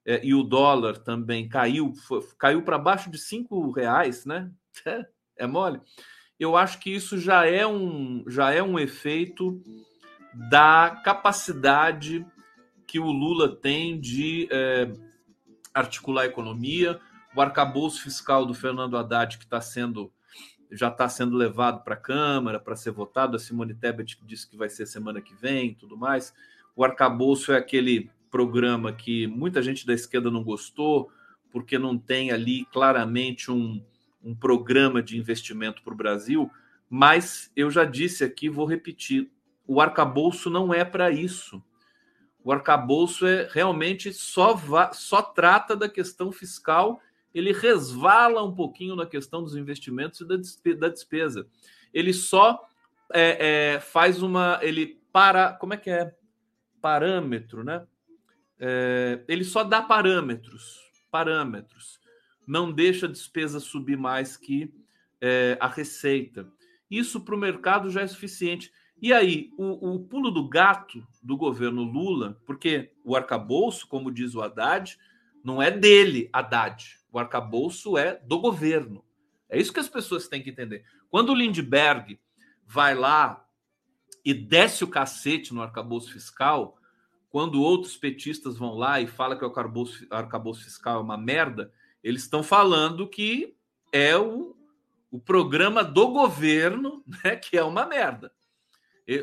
[0.05, 4.51] eh, e o dólar também caiu, foi, caiu para baixo de cinco reais, né?
[4.87, 5.07] É,
[5.45, 5.81] é mole.
[6.39, 9.63] Eu acho que isso já é um já é um efeito
[10.51, 12.25] da capacidade
[12.87, 14.93] que o Lula tem de é,
[15.75, 17.01] articular a economia,
[17.35, 20.13] o arcabouço fiscal do Fernando Haddad, que está sendo
[20.71, 23.37] já está sendo levado para a Câmara para ser votado.
[23.37, 26.35] A Simone Tebet disse que vai ser semana que vem tudo mais.
[26.75, 31.11] O arcabouço é aquele programa que muita gente da esquerda não gostou,
[31.51, 33.83] porque não tem ali claramente um,
[34.23, 36.51] um programa de investimento para o Brasil.
[36.89, 39.31] Mas eu já disse aqui, vou repetir:
[39.67, 41.63] o arcabouço não é para isso
[42.47, 44.57] o arcabouço é realmente só,
[44.93, 47.01] só trata da questão fiscal,
[47.39, 51.47] ele resvala um pouquinho na questão dos investimentos e da, despesa.
[51.93, 52.67] Ele só
[53.13, 54.59] é, é, faz uma.
[54.63, 55.53] Ele para.
[55.53, 56.15] Como é que é?
[56.81, 57.87] Parâmetro, né?
[58.59, 60.81] É, ele só dá parâmetros.
[61.11, 62.01] Parâmetros.
[62.47, 64.73] Não deixa a despesa subir mais que
[65.21, 66.49] é, a receita.
[66.91, 68.73] Isso para o mercado já é suficiente.
[69.03, 74.35] E aí, o, o, pulo do gato do governo Lula, porque o arcabouço, como diz
[74.35, 74.97] o Haddad,
[75.45, 76.99] não é dele, Haddad.
[77.17, 79.03] O arcabouço é do governo.
[79.49, 80.85] É isso que as pessoas têm que entender.
[81.09, 82.21] Quando o Lindbergh
[82.67, 83.43] vai lá
[84.23, 86.77] e desce o cacete no arcabouço fiscal,
[87.31, 89.49] quando outros petistas vão lá e falam que o
[90.11, 91.73] arcabouço, fiscal é uma merda,
[92.05, 93.57] eles estão falando que
[93.91, 94.55] é o,
[95.11, 98.31] o programa do governo, né, que é uma merda.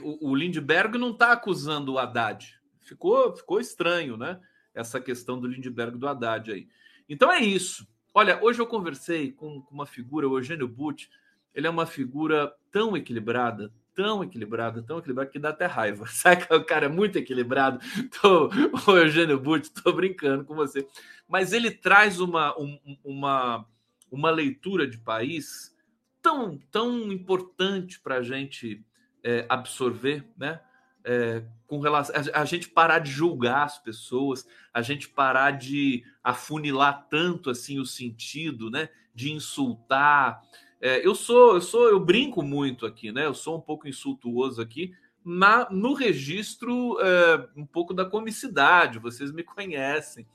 [0.02, 2.60] O, o Lindbergh não está acusando o Haddad.
[2.82, 4.42] Ficou, ficou estranho, né?
[4.74, 6.68] Essa questão do Lindbergh do Haddad aí.
[7.08, 7.88] Então é isso.
[8.14, 11.10] Olha, hoje eu conversei com, uma figura, o Eugênio Butti.
[11.54, 16.06] Ele é uma figura tão equilibrada, tão equilibrada, tão equilibrada que dá até raiva.
[16.48, 17.80] Que o cara é muito equilibrado?
[18.22, 18.50] Tô,
[18.92, 20.88] o Eugênio Butti, tô brincando com você.
[21.28, 23.66] Mas ele traz uma, um, uma,
[24.12, 25.76] uma leitura de país
[26.22, 28.84] tão, tão importante para a gente
[29.24, 30.62] é, absorver, né?
[31.06, 36.04] É, com relação a, a, gente parar de julgar as pessoas, a gente parar de
[36.24, 38.90] afunilar tanto assim o sentido, né?
[39.14, 40.42] De insultar.
[40.80, 43.26] É, eu sou, eu sou, eu brinco muito aqui, né?
[43.26, 44.94] Eu sou um pouco insultuoso aqui,
[45.26, 49.00] na, no registro é, um pouco da comicidade.
[49.00, 50.26] Vocês me conhecem.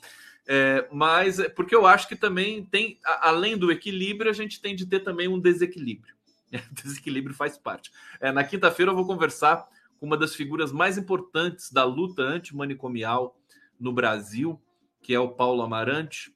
[0.50, 4.74] É, mas é, porque eu acho que também tem, além do equilíbrio, a gente tem
[4.74, 6.14] de ter também um desequilíbrio.
[6.72, 7.90] desequilíbrio faz parte.
[8.18, 9.68] É, na quinta-feira eu vou conversar
[10.00, 13.36] uma das figuras mais importantes da luta antimanicomial
[13.78, 14.60] no Brasil,
[15.02, 16.34] que é o Paulo Amarante,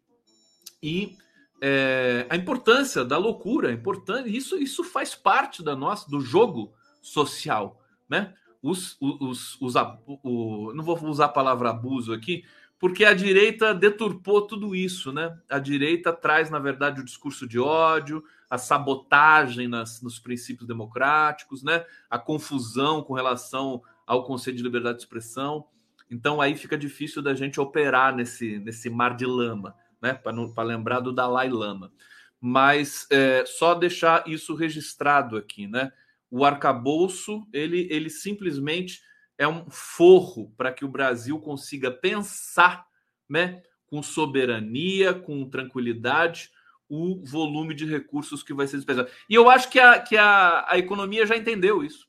[0.83, 1.17] e
[1.61, 6.73] é, a importância da loucura, é importante, isso, isso faz parte da nossa, do jogo
[7.01, 8.35] social, né?
[8.61, 9.75] Os, os, os,
[10.07, 12.45] o, não vou usar a palavra abuso aqui,
[12.79, 15.39] porque a direita deturpou tudo isso, né?
[15.49, 21.63] A direita traz, na verdade, o discurso de ódio, a sabotagem nas, nos princípios democráticos,
[21.63, 21.87] né?
[22.11, 25.65] A confusão com relação ao conceito de liberdade de expressão.
[26.11, 30.13] Então aí fica difícil da gente operar nesse, nesse mar de lama, né?
[30.13, 31.91] Para lembrar do Dalai Lama.
[32.39, 35.91] Mas é, só deixar isso registrado aqui, né?
[36.31, 39.01] O arcabouço, ele, ele simplesmente
[39.39, 42.85] é um forro para que o Brasil consiga pensar
[43.27, 46.51] né, com soberania, com tranquilidade,
[46.95, 49.09] o volume de recursos que vai ser despejado.
[49.27, 52.07] E eu acho que a, que a, a economia já entendeu isso.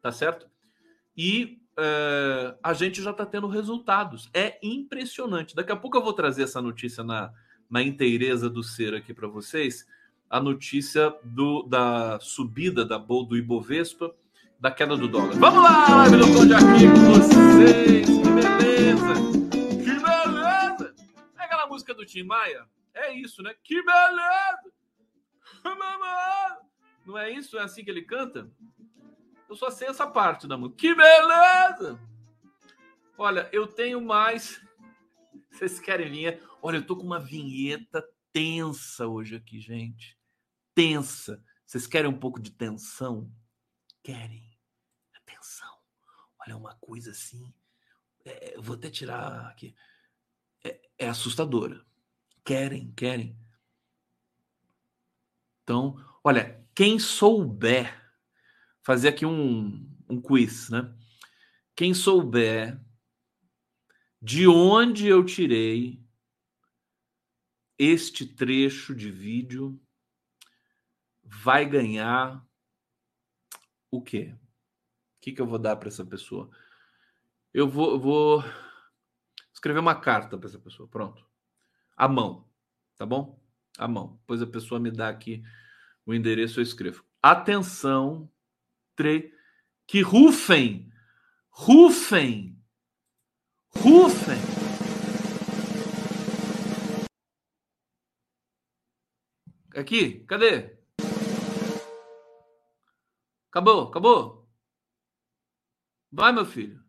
[0.00, 0.48] Tá certo?
[1.14, 4.30] E é, a gente já está tendo resultados.
[4.32, 5.54] É impressionante.
[5.54, 7.30] Daqui a pouco eu vou trazer essa notícia na,
[7.68, 9.86] na inteireza do ser aqui para vocês.
[10.30, 14.14] A notícia do, da subida da, do Ibovespa
[14.58, 15.34] da queda do dólar.
[15.34, 18.06] Vamos lá, live do Conde aqui com vocês.
[18.06, 19.14] Que beleza!
[19.84, 20.94] Que beleza!
[21.38, 22.66] É aquela música do Tim Maia?
[22.94, 23.54] É isso, né?
[23.62, 24.72] Que beleza!
[27.06, 27.58] Não é isso?
[27.58, 28.50] É assim que ele canta?
[29.48, 30.78] Eu só sei essa parte da música.
[30.78, 31.98] Que beleza!
[33.16, 34.60] Olha, eu tenho mais.
[35.50, 36.40] Vocês querem linha?
[36.60, 40.18] Olha, eu tô com uma vinheta tensa hoje aqui, gente.
[40.74, 41.42] Tensa.
[41.64, 43.32] Vocês querem um pouco de tensão?
[44.02, 44.58] Querem
[45.14, 45.78] atenção.
[46.40, 47.52] Olha, uma coisa assim.
[48.24, 49.74] É, vou até tirar aqui.
[50.62, 51.84] É, é assustadora.
[52.48, 53.38] Querem, querem.
[55.62, 58.10] Então, olha, quem souber
[58.82, 60.96] fazer aqui um, um quiz, né?
[61.76, 62.82] Quem souber
[64.22, 66.02] de onde eu tirei
[67.78, 69.78] este trecho de vídeo
[71.22, 72.42] vai ganhar
[73.90, 74.34] o quê?
[74.34, 76.48] O que, que eu vou dar para essa pessoa?
[77.52, 78.42] Eu vou, vou
[79.52, 80.88] escrever uma carta para essa pessoa.
[80.88, 81.27] Pronto.
[81.98, 82.48] À mão.
[82.96, 83.42] Tá bom?
[83.76, 84.18] À mão.
[84.20, 85.42] Depois a pessoa me dá aqui
[86.06, 87.04] o endereço, eu escrevo.
[87.20, 88.32] Atenção,
[88.94, 89.34] tre...
[89.84, 90.92] que rufem,
[91.50, 92.56] rufem,
[93.70, 94.38] rufem.
[99.74, 100.78] Aqui, cadê?
[103.50, 104.48] Acabou, acabou.
[106.12, 106.87] Vai, meu filho.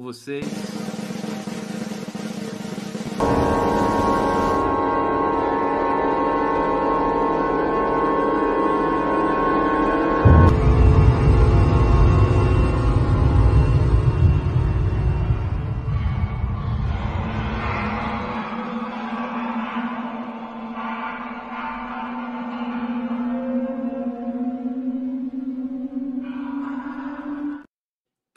[0.00, 0.89] Com vocês.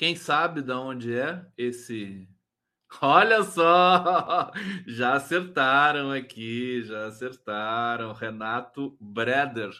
[0.03, 2.27] Quem sabe de onde é esse?
[3.01, 4.51] Olha só,
[4.85, 8.11] já acertaram aqui, já acertaram.
[8.11, 9.71] Renato Breder,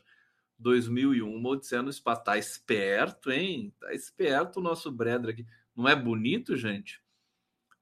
[0.58, 2.24] 2001, Odisseia no Espaço.
[2.24, 3.76] Tá esperto, hein?
[3.78, 5.46] Tá esperto o nosso Breder aqui.
[5.76, 7.02] Não é bonito, gente?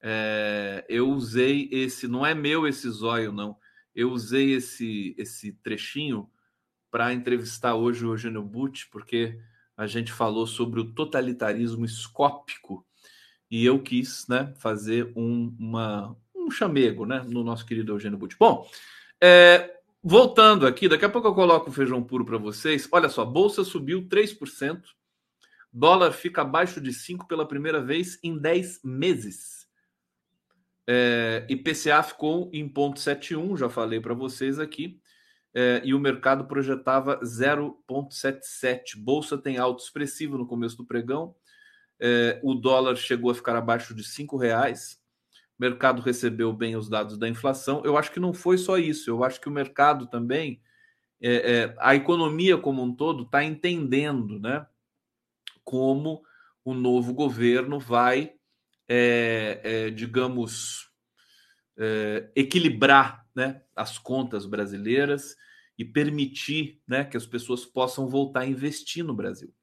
[0.02, 3.56] É, eu usei esse, não é meu esse zóio, não.
[3.94, 6.28] Eu usei esse, esse trechinho
[6.90, 9.40] para entrevistar hoje o Eugênio Butti, porque
[9.76, 12.86] a gente falou sobre o totalitarismo escópico
[13.50, 18.36] e eu quis né, fazer um, uma, um chamego né, no nosso querido Eugênio Butti.
[18.40, 18.68] Bom,
[19.24, 22.88] É, voltando aqui, daqui a pouco eu coloco o feijão puro para vocês.
[22.92, 24.82] Olha só, bolsa subiu 3%,
[25.72, 29.68] dólar fica abaixo de 5 pela primeira vez em 10 meses.
[30.88, 35.00] É, IPCA ficou em 0,71, já falei para vocês aqui,
[35.54, 38.98] é, e o mercado projetava 0,77.
[38.98, 41.36] Bolsa tem alto expressivo no começo do pregão,
[42.00, 45.00] é, o dólar chegou a ficar abaixo de cinco reais.
[45.60, 47.82] O mercado recebeu bem os dados da inflação.
[47.86, 49.10] Eu acho que não foi só isso.
[49.10, 50.62] Eu acho que o mercado também,
[51.22, 54.66] é, a economia como um todo, está entendendo, né,
[55.64, 56.24] como
[56.66, 58.34] o novo governo vai,
[59.94, 60.91] digamos,
[61.78, 65.36] é, equilibrar, né, as contas brasileiras
[65.78, 69.54] e permitir, né, que as pessoas possam voltar a investir no Brasil.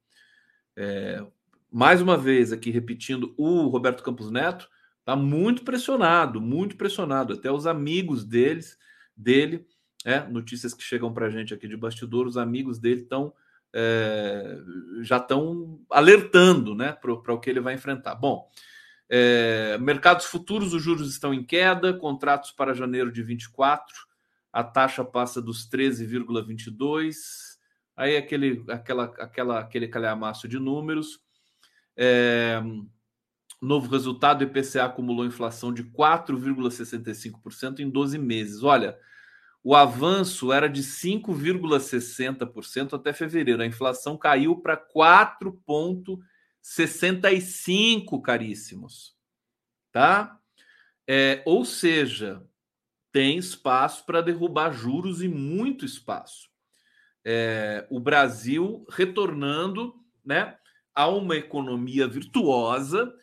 [0.77, 1.25] É,
[1.71, 4.69] mais uma vez aqui repetindo, o Roberto Campos Neto
[5.01, 7.35] está muito pressionado, muito pressionado.
[7.35, 8.79] Até os amigos deles,
[9.17, 9.67] dele,
[10.05, 13.33] é, notícias que chegam para a gente aqui de bastidor, os amigos dele estão
[13.75, 14.59] é,
[15.03, 18.15] já estão alertando né, para o que ele vai enfrentar.
[18.15, 18.49] Bom,
[19.09, 23.95] é, mercados futuros, os juros estão em queda, contratos para janeiro de 24,
[24.53, 27.15] a taxa passa dos 13,22,
[27.97, 31.21] aí aquele, aquela, aquela, aquele calhamaço de números.
[31.97, 32.63] É,
[33.61, 38.63] novo resultado: IPCA acumulou inflação de 4,65% em 12 meses.
[38.63, 38.97] Olha,
[39.63, 43.63] o avanço era de 5,60% até fevereiro.
[43.63, 46.19] A inflação caiu para 4,65,
[48.21, 49.17] caríssimos.
[49.93, 50.39] Tá?
[51.07, 52.43] É, ou seja,
[53.11, 56.49] tem espaço para derrubar juros e muito espaço.
[57.25, 59.95] É, o Brasil retornando,
[60.25, 60.57] né?
[60.95, 63.15] a uma economia virtuosa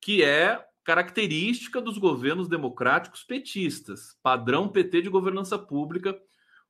[0.00, 6.18] que é característica dos governos democráticos petistas, padrão PT de governança pública.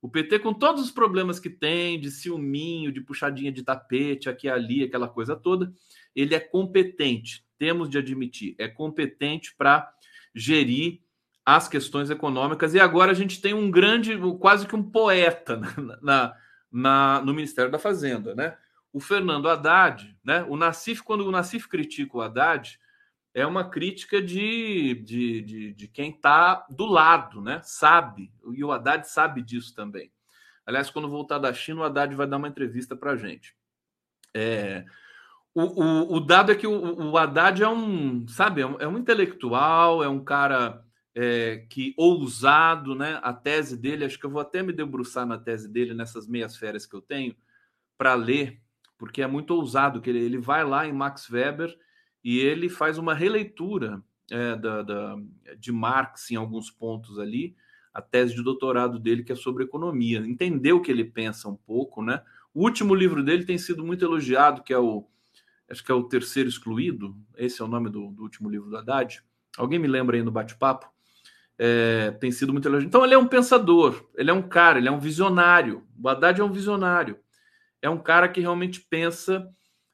[0.02, 4.48] O PT, com todos os problemas que tem, de ciúminho, de puxadinha de tapete, aqui
[4.48, 5.72] ali, aquela coisa toda,
[6.20, 9.92] ele é competente, temos de admitir, é competente para
[10.34, 11.00] gerir
[11.44, 12.74] as questões econômicas.
[12.74, 16.36] E agora a gente tem um grande, quase que um poeta na, na,
[16.70, 18.56] na no Ministério da Fazenda, né?
[18.92, 20.42] o Fernando Haddad, né?
[20.48, 22.78] O Nassif, quando o Nassif critica o Haddad,
[23.34, 27.60] é uma crítica de, de, de, de quem está do lado, né?
[27.62, 30.10] Sabe, e o Haddad sabe disso também.
[30.66, 33.54] Aliás, quando voltar da China, o Haddad vai dar uma entrevista para a gente.
[34.34, 34.84] É,
[35.60, 38.88] o, o, o, dado é que o, o Haddad é um, sabe, é um, é
[38.88, 43.18] um intelectual, é um cara é, que ousado, né?
[43.22, 46.56] A tese dele, acho que eu vou até me debruçar na tese dele nessas meias
[46.56, 47.34] férias que eu tenho
[47.96, 48.60] para ler
[48.98, 51.74] porque é muito ousado que ele, ele vai lá em Max Weber
[52.22, 55.16] e ele faz uma releitura é, da, da,
[55.56, 57.56] de Marx em alguns pontos ali,
[57.94, 61.56] a tese de doutorado dele que é sobre economia, entendeu o que ele pensa um
[61.56, 62.22] pouco, né?
[62.52, 65.06] O último livro dele tem sido muito elogiado, que é o
[65.70, 68.76] acho que é o Terceiro Excluído, esse é o nome do, do último livro do
[68.76, 69.22] Haddad.
[69.56, 70.88] Alguém me lembra aí no bate-papo?
[71.58, 72.88] É, tem sido muito elogiado.
[72.88, 75.84] Então ele é um pensador, ele é um cara, ele é um visionário.
[76.00, 77.18] O Haddad é um visionário
[77.80, 79.48] é um cara que realmente pensa,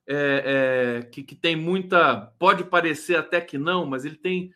[0.06, 2.32] é, é, que, que tem muita.
[2.38, 4.52] Pode parecer até que não, mas ele tem,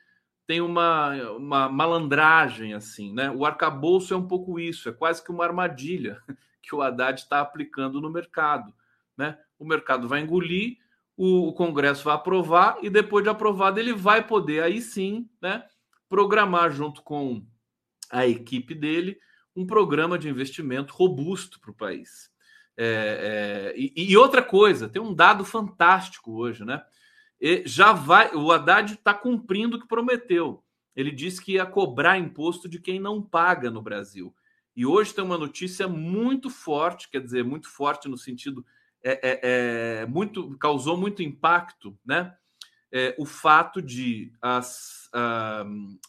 [0.46, 3.30] tem uma, uma malandragem, assim, né?
[3.30, 6.20] O arcabouço é um pouco isso, é quase que uma armadilha
[6.62, 8.72] que o Haddad está aplicando no mercado.
[9.16, 9.38] Né?
[9.58, 10.76] O mercado vai engolir,
[11.20, 15.64] o, Congresso vai aprovar, e depois de aprovado, ele vai poder aí sim né,
[16.08, 17.44] programar junto com
[18.08, 19.18] a equipe dele
[19.54, 22.30] um programa de investimento robusto para o país.
[22.76, 26.80] É, é, e, e, outra coisa, tem um dado fantástico hoje, né?
[27.40, 30.62] E já vai, o Haddad está cumprindo o que prometeu.
[30.94, 34.32] Ele disse que ia cobrar imposto de quem não paga no Brasil.
[34.76, 38.64] E hoje tem uma notícia muito forte, quer dizer, muito forte no sentido
[39.02, 42.34] é, é, é muito causou muito impacto, né?
[42.90, 45.10] É, o fato de as,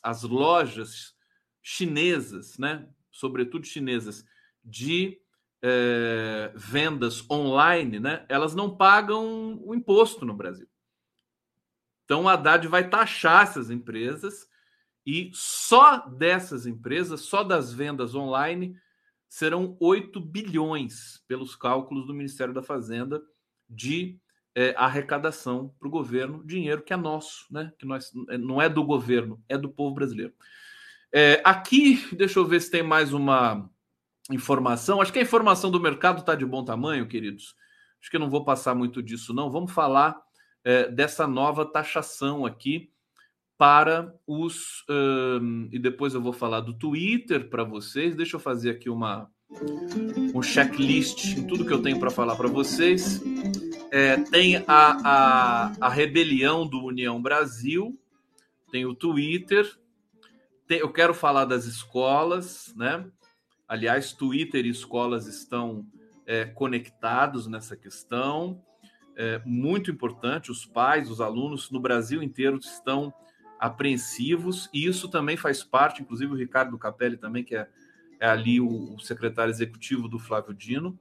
[0.01, 1.13] as lojas
[1.61, 2.87] chinesas, né?
[3.11, 4.23] Sobretudo chinesas,
[4.63, 5.19] de
[5.61, 10.67] é, vendas online, né, elas não pagam o imposto no Brasil.
[12.05, 14.47] Então, a Haddad vai taxar essas empresas
[15.05, 18.75] e só dessas empresas, só das vendas online,
[19.30, 23.21] serão 8 bilhões, pelos cálculos do Ministério da Fazenda,
[23.69, 24.19] de
[24.55, 27.71] é, arrecadação para o governo, dinheiro que é nosso, né?
[27.77, 30.34] que nós, não é do governo, é do povo brasileiro.
[31.13, 33.69] É, aqui, deixa eu ver se tem mais uma
[34.32, 34.99] informação.
[34.99, 37.55] Acho que a informação do mercado está de bom tamanho, queridos.
[38.01, 39.51] Acho que eu não vou passar muito disso, não.
[39.51, 40.19] Vamos falar
[40.63, 42.91] é, dessa nova taxação aqui
[43.60, 44.86] para os.
[44.89, 48.16] Um, e depois eu vou falar do Twitter para vocês.
[48.16, 49.30] Deixa eu fazer aqui uma
[50.34, 53.22] um checklist em tudo que eu tenho para falar para vocês.
[53.91, 57.99] É, tem a, a, a rebelião do União Brasil,
[58.72, 59.70] tem o Twitter,
[60.66, 63.05] tem, eu quero falar das escolas, né?
[63.68, 65.86] Aliás, Twitter e escolas estão
[66.26, 68.64] é, conectados nessa questão.
[69.18, 73.14] É muito importante, os pais, os alunos no Brasil inteiro estão
[73.60, 77.68] apreensivos, e isso também faz parte, inclusive o Ricardo Capelli também, que é,
[78.20, 80.97] é ali o, o, secretário executivo do Flávio Dino,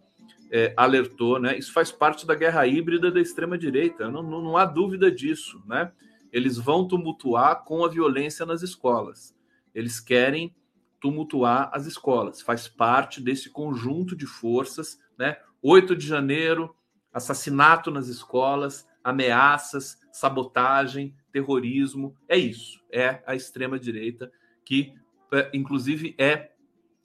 [0.51, 1.57] é, alertou, né?
[1.57, 5.93] Isso faz parte da guerra híbrida da extrema-direita, não, não, não há dúvida disso, né?
[6.33, 9.35] Eles vão tumultuar com a violência nas escolas.
[9.75, 10.55] Eles querem
[11.01, 12.43] tumultuar as escolas.
[12.43, 15.39] Faz parte desse conjunto de forças, né?
[15.63, 16.75] 8 de janeiro,
[17.13, 22.17] assassinato nas escolas, ameaças, sabotagem, terrorismo.
[22.29, 22.81] É isso.
[22.91, 24.31] É a extrema-direita
[24.65, 24.95] que,
[25.33, 26.53] é, inclusive, é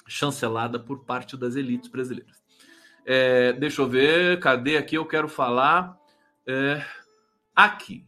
[0.08, 2.44] chancelada por parte das elites brasileiras.
[3.06, 4.96] É, deixa eu ver, cadê aqui?
[4.96, 5.98] Eu quero falar.
[6.48, 6.86] É,
[7.56, 8.06] aqui.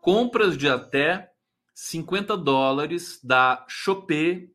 [0.00, 1.32] Compras de até
[1.74, 4.48] 50 dólares da Chopé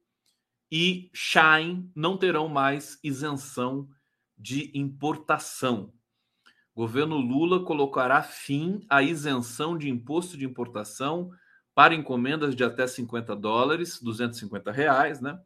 [0.71, 3.89] e Shine não terão mais isenção
[4.37, 5.93] de importação.
[6.73, 11.29] Governo Lula colocará fim à isenção de imposto de importação
[11.75, 15.37] para encomendas de até 50 dólares, 250 reais, né?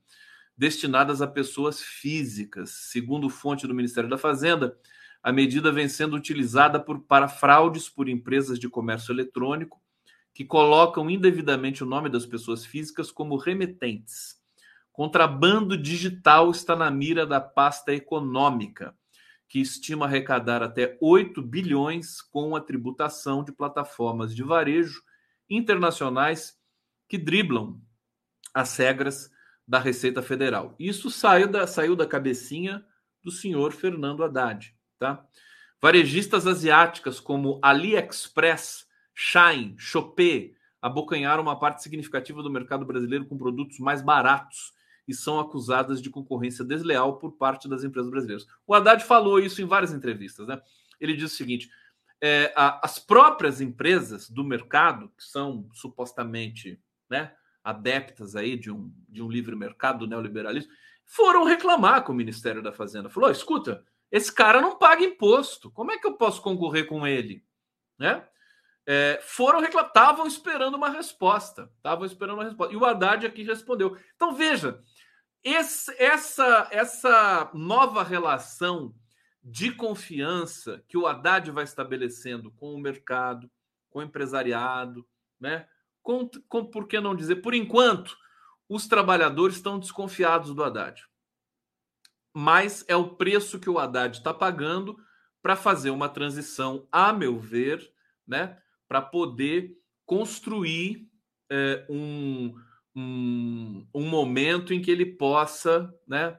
[0.56, 2.70] Destinadas a pessoas físicas.
[2.72, 4.78] Segundo fonte do Ministério da Fazenda,
[5.22, 9.82] a medida vem sendo utilizada por, para fraudes por empresas de comércio eletrônico
[10.32, 14.36] que colocam indevidamente o nome das pessoas físicas como remetentes.
[14.92, 18.96] Contrabando digital está na mira da pasta econômica
[19.56, 25.02] que estima arrecadar até 8 bilhões com a tributação de plataformas de varejo
[25.50, 26.60] internacionais
[27.08, 27.82] que driblam
[28.54, 29.32] as regras
[29.66, 30.76] da Receita Federal.
[30.78, 32.86] Isso saiu da, saiu da cabecinha
[33.24, 34.76] do senhor Fernando Haddad.
[35.00, 35.26] Tá?
[35.82, 43.80] Varejistas asiáticas como AliExpress, Shine, Shopee abocanharam uma parte significativa do mercado brasileiro com produtos
[43.80, 44.74] mais baratos
[45.08, 48.48] e são acusadas de concorrência desleal por parte das empresas brasileiras.
[48.66, 50.48] O Haddad falou isso em várias entrevistas.
[50.48, 50.60] Né?
[51.00, 51.70] Ele diz o seguinte:
[52.22, 57.34] é, a, as próprias empresas do mercado, que são supostamente né,
[57.64, 60.72] adeptas aí de um, de um livre mercado, do neoliberalismo,
[61.06, 63.10] foram reclamar com o Ministério da Fazenda.
[63.10, 67.44] Falou: escuta, esse cara não paga imposto, como é que eu posso concorrer com ele?
[67.98, 68.26] Né?
[68.88, 72.74] É, foram reclamar, estavam esperando uma resposta, estavam esperando uma resposta.
[72.74, 73.98] E o Haddad aqui respondeu.
[74.16, 74.80] Então veja,
[75.46, 78.96] esse, essa, essa nova relação
[79.44, 83.50] de confiança que o Haddad vai estabelecendo com o mercado,
[83.92, 85.08] com o empresariado,
[85.40, 85.70] né?
[86.02, 88.18] Com, com, por que não dizer, por enquanto,
[88.68, 91.04] os trabalhadores estão desconfiados do Haddad.
[92.34, 94.98] Mas é o preço que o Haddad está pagando
[95.44, 97.88] para fazer uma transição, a meu ver,
[98.28, 98.60] né?
[98.88, 101.08] Para poder construir
[101.52, 102.56] é, um,
[102.96, 106.38] um, um momento em que ele possa, né,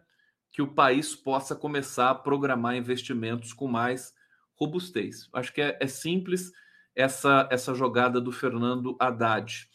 [0.50, 4.14] que o país possa começar a programar investimentos com mais
[4.54, 5.28] robustez.
[5.32, 6.50] Acho que é, é simples
[6.94, 9.68] essa, essa jogada do Fernando Haddad.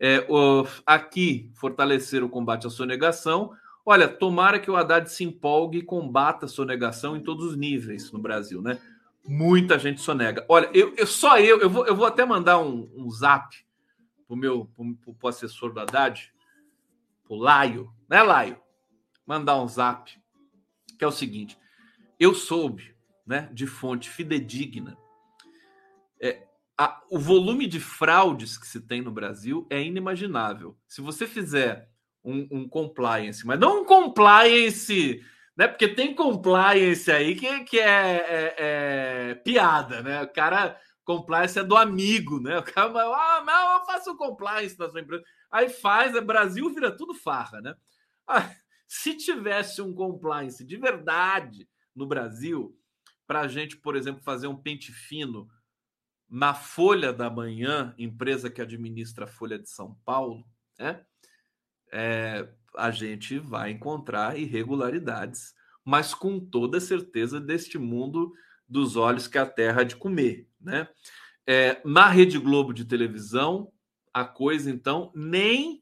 [0.00, 3.52] É, o, aqui, fortalecer o combate à sonegação.
[3.84, 8.10] Olha, tomara que o Haddad se empolgue e combata a sonegação em todos os níveis
[8.10, 8.80] no Brasil, né?
[9.24, 10.44] Muita gente sonega.
[10.48, 13.56] Olha, eu, eu só eu, eu vou, eu vou até mandar um, um zap
[14.26, 16.32] para o meu pro, pro assessor do Haddad,
[17.28, 18.60] o Laio, né, Laio?
[19.26, 20.10] Mandar um zap,
[20.98, 21.58] que é o seguinte:
[22.18, 22.94] eu soube,
[23.26, 24.96] né, de fonte fidedigna,
[26.20, 26.46] é,
[26.78, 30.76] a, o volume de fraudes que se tem no Brasil é inimaginável.
[30.86, 31.90] Se você fizer
[32.24, 35.24] um, um compliance, mas não um compliance
[35.56, 35.66] né?
[35.66, 40.22] Porque tem compliance aí que, que é, é, é, piada, né?
[40.22, 42.58] O cara compliance é do amigo, né?
[42.58, 45.24] O cara vai, ah, mas eu faço compliance na sua empresa.
[45.50, 47.74] Aí faz, é Brasil vira tudo farra, né?
[48.26, 48.52] Ah,
[48.88, 52.76] se tivesse um compliance de verdade no Brasil,
[53.26, 55.48] para a gente, por exemplo, fazer um pente fino
[56.28, 60.44] na Folha da Manhã, empresa que administra a Folha de São Paulo,
[60.78, 61.04] né?
[61.92, 65.54] É, a gente vai encontrar irregularidades,
[65.84, 68.32] mas com toda certeza deste mundo
[68.68, 70.88] dos olhos que a terra de comer, né?
[71.46, 73.72] É, na Rede Globo de televisão,
[74.12, 75.80] a coisa então nem,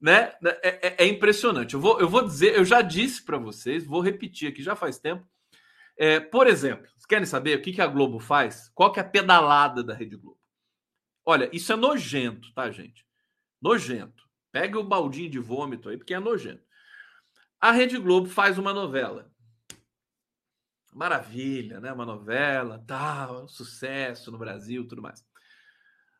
[0.00, 0.32] né?
[0.62, 1.74] É, é, é impressionante.
[1.74, 4.98] Eu vou, eu vou dizer, eu já disse para vocês, vou repetir aqui, já faz
[4.98, 5.28] tempo.
[5.96, 8.70] É, por exemplo, vocês querem saber o que, que a Globo faz?
[8.74, 10.38] Qual que é a pedalada da Rede Globo?
[11.26, 13.04] Olha, isso é nojento, tá, gente?
[13.60, 14.24] Nojento.
[14.52, 16.62] Pega o baldinho de vômito aí, porque é nojento.
[17.60, 19.29] A Rede Globo faz uma novela.
[20.92, 21.92] Maravilha, né?
[21.92, 25.24] Uma novela, tal, sucesso no Brasil, tudo mais.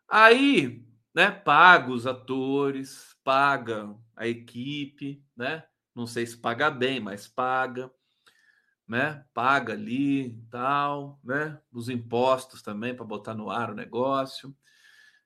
[0.08, 5.64] Aí, né, paga os atores, paga a equipe, né?
[5.94, 7.90] Não sei se paga bem, mas paga,
[8.86, 9.24] né?
[9.34, 11.60] Paga ali, tal, né?
[11.72, 14.54] Os impostos também para botar no ar o negócio.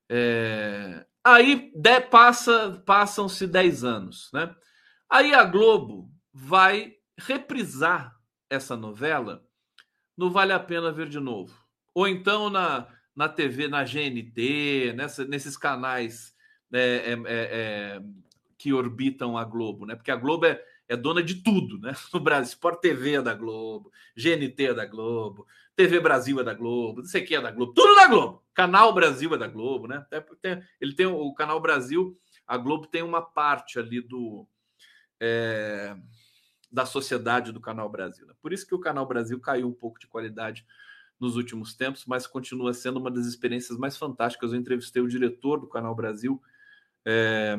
[0.08, 1.06] É...
[1.22, 4.54] Aí de, passa, passam-se 10 anos, né?
[5.08, 8.13] Aí a Globo vai reprisar
[8.48, 9.44] essa novela
[10.16, 11.54] no Vale a Pena Ver de Novo.
[11.94, 16.34] Ou então na, na TV, na GNT, nessa, nesses canais
[16.72, 18.02] é, é, é,
[18.58, 19.94] que orbitam a Globo, né?
[19.94, 21.94] Porque a Globo é, é dona de tudo, né?
[22.12, 26.54] No Brasil, Sport TV é da Globo, GNT é da Globo, TV Brasil é da
[26.54, 28.42] Globo, não sei o que é da Globo, tudo da Globo.
[28.52, 30.04] Canal Brasil é da Globo, né?
[30.80, 32.16] ele tem o Canal Brasil,
[32.46, 34.46] a Globo tem uma parte ali do
[35.20, 35.96] é,
[36.74, 38.26] da sociedade do Canal Brasil.
[38.26, 38.34] Né?
[38.42, 40.66] Por isso que o Canal Brasil caiu um pouco de qualidade
[41.20, 44.52] nos últimos tempos, mas continua sendo uma das experiências mais fantásticas.
[44.52, 46.42] Eu entrevistei o diretor do Canal Brasil,
[47.06, 47.56] é,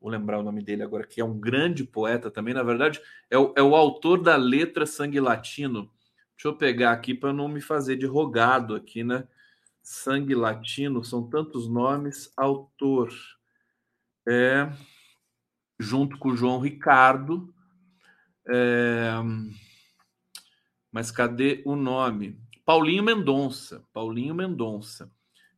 [0.00, 2.52] vou lembrar o nome dele agora, que é um grande poeta também.
[2.52, 3.00] Na verdade,
[3.30, 5.88] é o, é o autor da letra Sangue Latino.
[6.34, 9.26] Deixa eu pegar aqui para não me fazer de rogado aqui, né?
[9.80, 12.32] Sangue Latino, são tantos nomes.
[12.36, 13.08] Autor.
[14.28, 14.68] É,
[15.78, 17.54] junto com o João Ricardo.
[18.48, 19.12] É,
[20.90, 22.38] mas cadê o nome?
[22.64, 23.84] Paulinho Mendonça.
[23.92, 25.10] Paulinho Mendonça,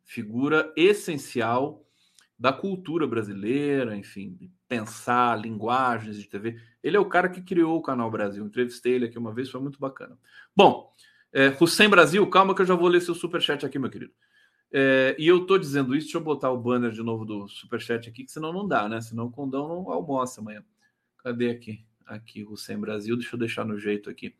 [0.04, 1.84] figura essencial
[2.38, 6.60] da cultura brasileira, enfim, pensar linguagens de TV.
[6.82, 8.44] Ele é o cara que criou o Canal Brasil.
[8.44, 10.16] Entrevistei ele aqui uma vez, foi muito bacana.
[10.54, 10.92] Bom,
[11.32, 14.12] é, Hussein Brasil, calma que eu já vou ler seu superchat aqui, meu querido.
[14.70, 18.08] É, e eu tô dizendo isso, deixa eu botar o banner de novo do superchat
[18.08, 19.00] aqui, que senão não dá, né?
[19.00, 20.62] Senão o Condão não almoça amanhã.
[21.18, 21.87] Cadê aqui?
[22.08, 24.34] Aqui, Hussein Brasil, deixa eu deixar no jeito aqui.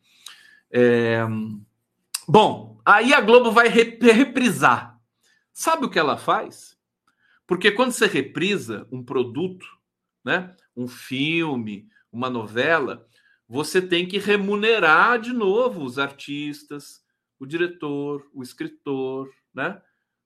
[0.71, 1.19] É...
[2.27, 4.99] Bom, aí a Globo vai reprisar.
[5.53, 6.77] Sabe o que ela faz?
[7.45, 9.65] Porque quando você reprisa um produto,
[10.23, 13.07] né, um filme, uma novela,
[13.47, 17.03] você tem que remunerar de novo os artistas,
[17.39, 19.81] o diretor, o escritor, né?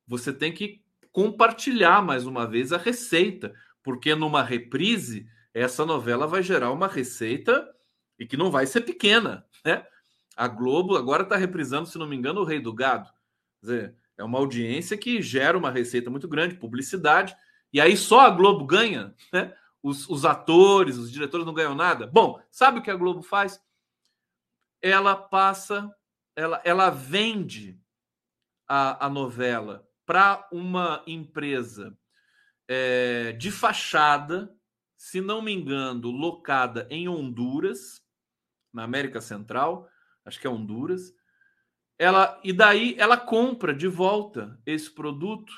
[0.08, 6.42] Você tem que compartilhar mais uma vez a receita, porque numa reprise essa novela vai
[6.42, 7.70] gerar uma receita
[8.18, 9.86] e que não vai ser pequena, né?
[10.36, 13.10] A Globo agora está reprisando, se não me engano, o Rei do Gado.
[13.60, 17.36] Quer dizer, é uma audiência que gera uma receita muito grande, publicidade,
[17.72, 19.56] e aí só a Globo ganha, né?
[19.82, 22.08] Os, os atores, os diretores não ganham nada.
[22.08, 23.62] Bom, sabe o que a Globo faz?
[24.82, 25.94] Ela passa,
[26.36, 27.80] ela, ela vende
[28.68, 31.98] a, a novela para uma empresa
[32.68, 34.56] é, de fachada,
[35.04, 38.02] se não me engano, locada em Honduras,
[38.74, 39.86] na América Central,
[40.24, 41.14] acho que é Honduras.
[42.00, 45.52] Ela e daí ela compra de volta esse produto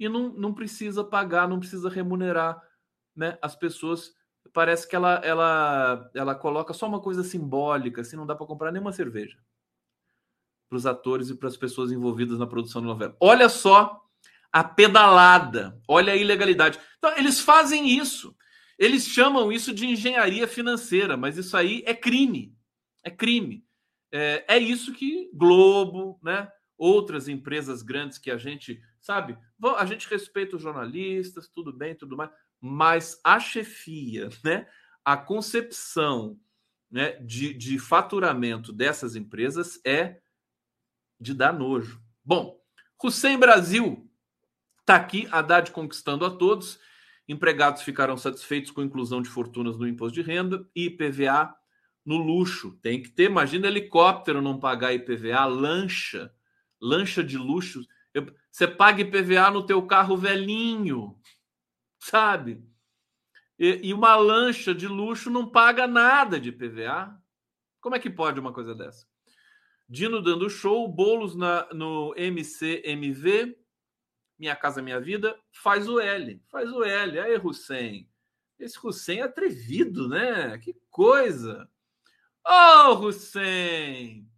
[0.00, 2.58] e não, não precisa pagar, não precisa remunerar,
[3.14, 3.38] né?
[3.42, 4.14] As pessoas
[4.50, 8.72] parece que ela ela ela coloca só uma coisa simbólica, assim, não dá para comprar
[8.72, 9.38] nenhuma cerveja
[10.70, 13.14] para os atores e para as pessoas envolvidas na produção da novela.
[13.20, 14.02] Olha só
[14.50, 16.80] a pedalada, olha a ilegalidade.
[16.96, 18.34] Então, eles fazem isso.
[18.78, 22.56] Eles chamam isso de engenharia financeira, mas isso aí é crime.
[23.02, 23.64] É crime.
[24.12, 26.50] É, é isso que Globo, né?
[26.76, 29.38] Outras empresas grandes que a gente sabe,
[29.78, 34.66] a gente respeita os jornalistas, tudo bem, tudo mais, mas a chefia, né?
[35.04, 36.38] A concepção
[36.90, 40.20] né, de, de faturamento dessas empresas é
[41.20, 42.02] de dar nojo.
[42.24, 42.60] Bom,
[43.02, 44.10] Hussein Brasil
[44.80, 46.78] está aqui, Haddad conquistando a todos.
[47.28, 51.54] Empregados ficaram satisfeitos com inclusão de fortunas no imposto de renda e IPVA
[52.04, 52.78] no luxo.
[52.80, 56.32] Tem que ter, imagina helicóptero não pagar IPVA, lancha,
[56.80, 57.84] lancha de luxo.
[58.50, 61.18] Você paga IPVA no teu carro velhinho,
[61.98, 62.64] sabe?
[63.58, 67.20] E, e uma lancha de luxo não paga nada de IPVA.
[67.80, 69.06] Como é que pode uma coisa dessa?
[69.88, 73.56] Dino dando show, bolos na, no MCMV,
[74.38, 77.18] Minha Casa Minha Vida, faz o L, faz o L.
[77.18, 78.08] Aí, Hussein.
[78.58, 80.58] Esse Hussein é atrevido, né?
[80.58, 81.68] Que coisa.
[82.46, 84.28] Ô, oh, Hussein!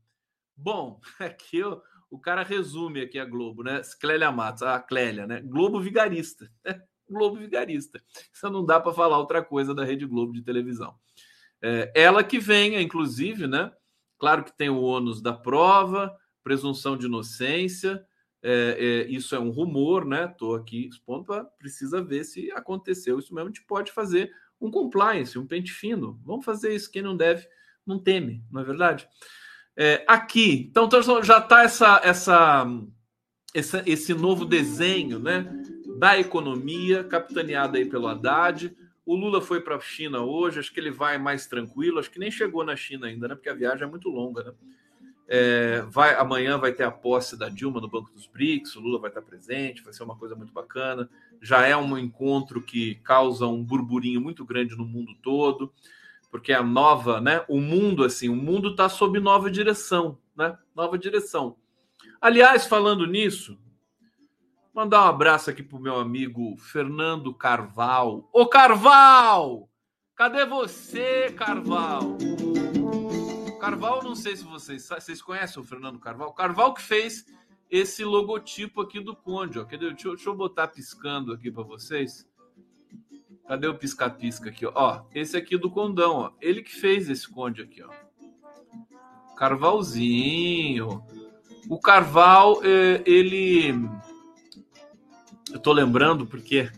[0.57, 1.81] Bom, aqui o,
[2.11, 3.81] o cara resume aqui a Globo, né?
[4.01, 5.41] Clélia Matos, a Clélia, né?
[5.41, 6.51] Globo vigarista.
[6.65, 6.83] Né?
[7.09, 8.03] Globo vigarista.
[8.33, 10.99] Isso não dá para falar outra coisa da Rede Globo de televisão.
[11.63, 13.73] É, ela que venha, inclusive, né?
[14.19, 18.05] Claro que tem o ônus da prova, presunção de inocência,
[18.43, 20.27] É, é, isso é um rumor, né?
[20.27, 23.49] Estou aqui expondo, pra, precisa ver se aconteceu isso mesmo.
[23.49, 26.21] A gente pode fazer um compliance, um pente fino.
[26.25, 26.91] Vamos fazer isso.
[26.91, 27.47] Quem não deve,
[27.87, 29.09] não teme, não é verdade?
[29.77, 32.67] É, aqui, então, então já está essa, essa,
[33.55, 35.47] essa, esse novo desenho, né?
[35.99, 38.77] Da economia, capitaneada aí pelo Haddad.
[39.05, 42.19] O Lula foi para a China hoje, acho que ele vai mais tranquilo, acho que
[42.19, 43.35] nem chegou na China ainda, né?
[43.35, 44.53] Porque a viagem é muito longa, né?
[45.31, 48.99] É, vai, amanhã vai ter a posse da Dilma no Banco dos BRICS, o Lula
[48.99, 51.09] vai estar presente, vai ser uma coisa muito bacana.
[51.43, 55.71] Já é um encontro que causa um burburinho muito grande no mundo todo,
[56.31, 57.45] porque a nova, né?
[57.47, 60.57] O mundo, assim, o mundo está sob nova direção, né?
[60.75, 61.57] Nova direção.
[62.21, 63.59] Aliás, falando nisso,
[64.75, 68.29] mandar um abraço aqui pro meu amigo Fernando Carval.
[68.33, 69.69] Ô Carval!
[70.17, 72.17] Cadê você, Carval?
[73.59, 76.33] Carval, não sei se vocês vocês conhecem o Fernando Carval.
[76.33, 77.27] Carval que fez
[77.71, 79.65] esse logotipo aqui do Conde, ó.
[79.65, 79.91] Cadê?
[79.91, 82.27] Deixa, deixa eu botar piscando aqui para vocês.
[83.47, 84.73] Cadê o pisca-pisca aqui, ó?
[84.75, 85.05] ó?
[85.15, 86.33] Esse aqui do Condão, ó.
[86.41, 87.91] Ele que fez esse Conde aqui, ó.
[89.37, 91.03] Carvalzinho.
[91.69, 93.73] O Carval, é, ele.
[95.53, 96.71] Eu tô lembrando porque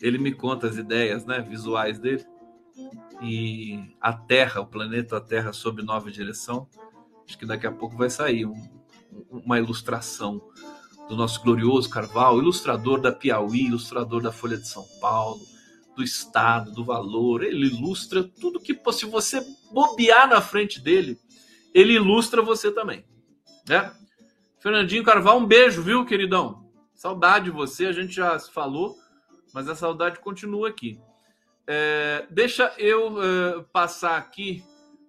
[0.00, 2.24] ele me conta as ideias, né, visuais dele
[3.22, 6.68] e a Terra, o planeta Terra sob nova direção.
[7.26, 8.54] Acho que daqui a pouco vai sair um,
[9.30, 10.42] uma ilustração
[11.08, 15.40] do nosso glorioso Carvalho, ilustrador da Piauí, ilustrador da Folha de São Paulo,
[15.96, 17.44] do Estado, do Valor.
[17.44, 21.18] Ele ilustra tudo que, se você bobear na frente dele,
[21.72, 23.04] ele ilustra você também.
[23.68, 23.92] Né?
[24.58, 26.70] Fernandinho Carvalho, um beijo, viu, queridão?
[26.94, 28.96] Saudade de você, a gente já falou,
[29.52, 31.00] mas a saudade continua aqui.
[31.66, 34.64] É, deixa eu é, passar aqui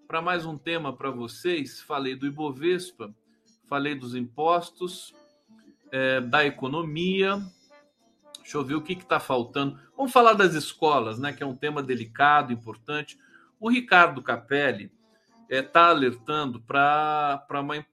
[0.08, 1.82] para mais um tema para vocês.
[1.82, 3.14] Falei do Ibovespa,
[3.68, 5.16] falei dos impostos,
[5.92, 7.42] é, da economia.
[8.38, 9.80] Deixa eu ver o que está faltando.
[9.98, 11.34] Vamos falar das escolas, né?
[11.34, 13.18] Que é um tema delicado, importante.
[13.60, 14.92] O Ricardo Capelli
[15.50, 17.48] está é, alertando para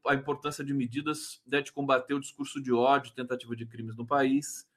[0.06, 4.06] a importância de medidas né, de combater o discurso de ódio, tentativa de crimes no
[4.06, 4.68] país.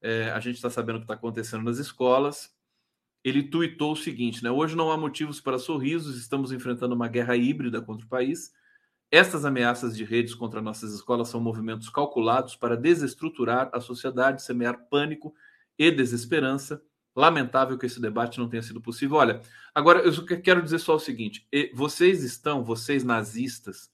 [0.00, 2.52] É, a gente está sabendo o que está acontecendo nas escolas
[3.24, 4.50] ele tuitou o seguinte: né?
[4.50, 8.52] Hoje não há motivos para sorrisos, estamos enfrentando uma guerra híbrida contra o país.
[9.10, 14.88] Estas ameaças de redes contra nossas escolas são movimentos calculados para desestruturar a sociedade, semear
[14.88, 15.34] pânico
[15.78, 16.82] e desesperança.
[17.14, 19.18] Lamentável que esse debate não tenha sido possível.
[19.18, 19.42] Olha,
[19.74, 23.92] agora eu quero dizer só o seguinte: vocês estão, vocês nazistas,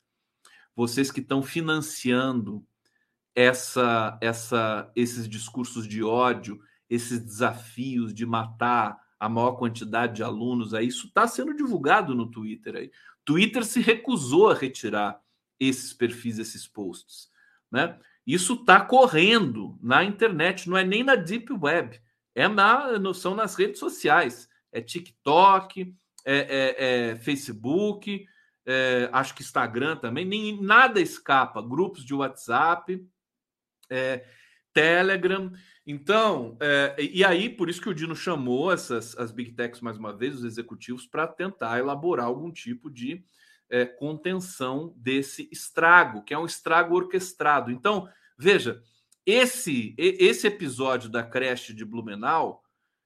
[0.75, 2.65] vocês que estão financiando
[3.35, 10.75] essa, essa, esses discursos de ódio, esses desafios de matar a maior quantidade de alunos
[10.75, 10.87] aí.
[10.87, 12.91] Isso está sendo divulgado no Twitter aí.
[13.25, 15.21] Twitter se recusou a retirar
[15.59, 17.29] esses perfis, esses posts,
[17.71, 17.99] né?
[18.27, 21.99] Isso está correndo na internet, não é nem na deep web,
[22.35, 25.95] é na, são nas redes sociais, é TikTok,
[26.25, 28.27] é, é, é Facebook,
[28.67, 33.03] é, acho que Instagram também, nem nada escapa, grupos de WhatsApp,
[33.91, 34.25] é,
[34.75, 35.51] Telegram.
[35.91, 39.97] Então, é, e aí, por isso que o Dino chamou essas as Big Techs mais
[39.97, 43.25] uma vez, os executivos, para tentar elaborar algum tipo de
[43.71, 47.71] é, contenção desse estrago, que é um estrago orquestrado.
[47.71, 48.83] Então, veja,
[49.25, 52.63] esse, esse episódio da creche de Blumenau,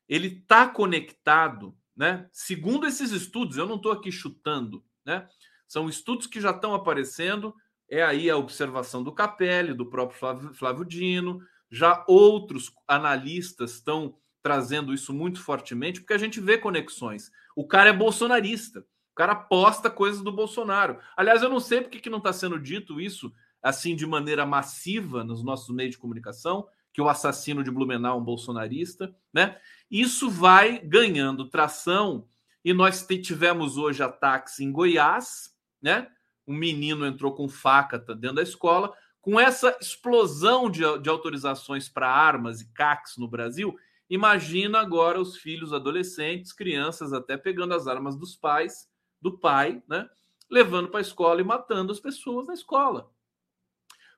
[0.09, 2.28] ele está conectado, né?
[2.33, 5.28] Segundo esses estudos, eu não estou aqui chutando, né?
[5.68, 7.55] São estudos que já estão aparecendo.
[7.89, 11.41] É aí a observação do Capelli, do próprio Flávio, Flávio Dino,
[11.73, 17.31] já outros analistas estão trazendo isso muito fortemente, porque a gente vê conexões.
[17.57, 20.99] O cara é bolsonarista, o cara posta coisas do Bolsonaro.
[21.16, 25.25] Aliás, eu não sei porque que não está sendo dito isso assim de maneira massiva
[25.25, 29.59] nos nossos meios de comunicação, que o assassino de Blumenau é um bolsonarista, né?
[29.91, 32.27] Isso vai ganhando tração
[32.64, 36.09] e nós tivemos hoje ataques em Goiás, né?
[36.47, 38.93] Um menino entrou com faca dentro da escola
[39.23, 43.79] com essa explosão de, de autorizações para armas e CACs no Brasil,
[44.11, 50.11] imagina agora os filhos adolescentes, crianças até pegando as armas dos pais, do pai, né?
[50.51, 53.11] Levando para a escola e matando as pessoas na escola.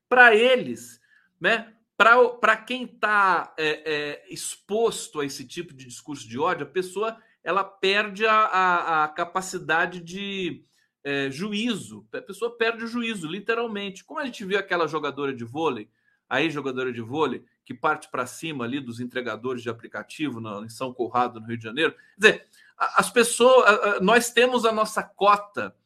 [0.08, 0.98] Para eles,
[1.38, 1.74] né?
[1.96, 7.16] Para quem está é, é, exposto a esse tipo de discurso de ódio, a pessoa
[7.44, 10.64] ela perde a, a, a capacidade de
[11.04, 12.06] é, juízo.
[12.12, 14.02] A pessoa perde o juízo, literalmente.
[14.02, 15.88] Como a gente viu aquela jogadora de vôlei,
[16.28, 20.68] aí jogadora de vôlei, que parte para cima ali dos entregadores de aplicativo no, em
[20.68, 21.92] São Corrado, no Rio de Janeiro.
[21.92, 22.46] Quer dizer,
[22.76, 25.76] as pessoas, nós temos a nossa cota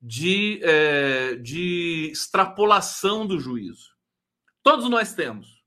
[0.00, 3.90] de, é, de extrapolação do juízo.
[4.62, 5.58] Todos nós temos.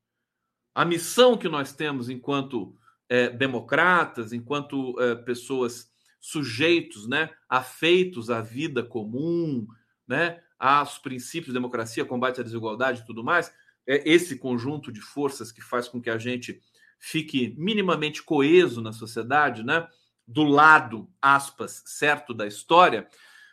[0.74, 2.76] A missão que nós temos enquanto
[3.10, 5.91] é, democratas, enquanto é, pessoas
[6.22, 9.68] sujeitos, né, afeitos à vida comum,
[10.08, 13.52] né, aos princípios de democracia, combate à desigualdade e tudo mais,
[13.88, 16.62] é esse conjunto de forças que faz com que a gente
[17.00, 19.88] fique minimamente coeso na sociedade, né,
[20.28, 23.10] do lado, aspas, certo da história,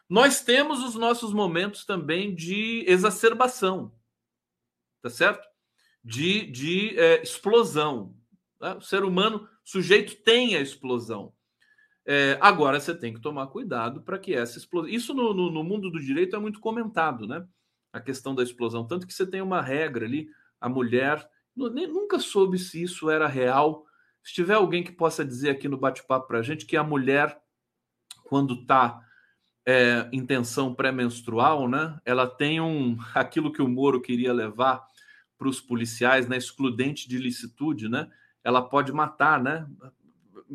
[0.08, 3.92] nós temos os nossos momentos também de exacerbação,
[5.02, 5.46] tá certo?
[6.04, 8.14] De, de é, explosão.
[8.60, 8.74] Né?
[8.74, 11.34] O ser humano, sujeito tem a explosão.
[12.10, 14.88] É, agora você tem que tomar cuidado para que essa explosão.
[14.88, 17.46] Isso no, no, no, mundo do direito é muito comentado, né?
[17.92, 18.86] A questão da explosão.
[18.86, 20.26] Tanto que você tem uma regra ali,
[20.58, 21.28] a mulher.
[21.54, 23.84] Nunca soube se isso era real.
[24.22, 27.38] Se tiver alguém que possa dizer aqui no bate-papo para a gente que a mulher,
[28.24, 29.02] quando está
[29.66, 32.00] é, intenção pré-menstrual, né?
[32.06, 34.82] Ela tem um aquilo que o Moro queria levar
[35.36, 36.38] para os policiais, né?
[36.38, 38.10] Excludente de licitude, né?
[38.42, 39.68] Ela pode matar, né?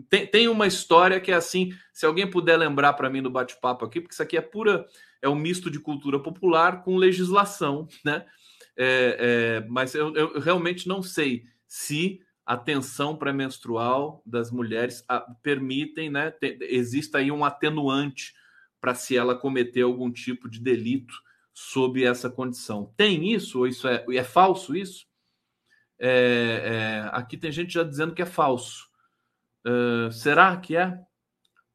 [0.09, 3.85] Tem, tem uma história que é assim, se alguém puder lembrar para mim no bate-papo
[3.85, 4.85] aqui, porque isso aqui é pura,
[5.21, 8.25] é um misto de cultura popular com legislação, né?
[8.75, 9.17] É,
[9.61, 16.09] é, mas eu, eu, realmente não sei se a tensão pré-menstrual das mulheres a, permitem,
[16.09, 16.31] né?
[16.31, 18.33] Te, exista aí um atenuante
[18.81, 21.13] para se ela cometer algum tipo de delito
[21.53, 22.93] sob essa condição.
[22.97, 25.05] Tem isso ou isso é, é falso isso?
[25.99, 26.09] É,
[27.09, 28.89] é, aqui tem gente já dizendo que é falso.
[29.65, 30.99] Uh, será que é?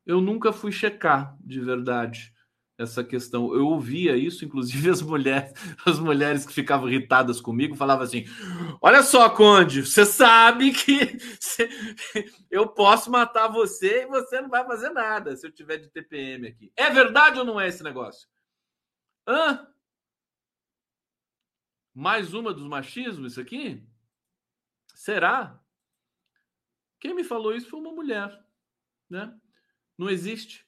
[0.05, 2.32] Eu nunca fui checar de verdade
[2.78, 3.53] essa questão.
[3.53, 5.53] Eu ouvia isso, inclusive as mulheres,
[5.84, 8.24] as mulheres que ficavam irritadas comigo falavam assim:
[8.80, 11.18] Olha só, Conde, você sabe que
[12.51, 16.47] eu posso matar você e você não vai fazer nada se eu tiver de TPM
[16.47, 16.72] aqui.
[16.76, 18.28] É verdade ou não é esse negócio?
[19.26, 19.66] Hã?
[21.95, 23.84] Mais uma dos machismos, isso aqui?
[24.95, 25.61] Será?
[27.01, 28.38] Quem me falou isso foi uma mulher,
[29.09, 29.34] né?
[29.96, 30.66] Não existe.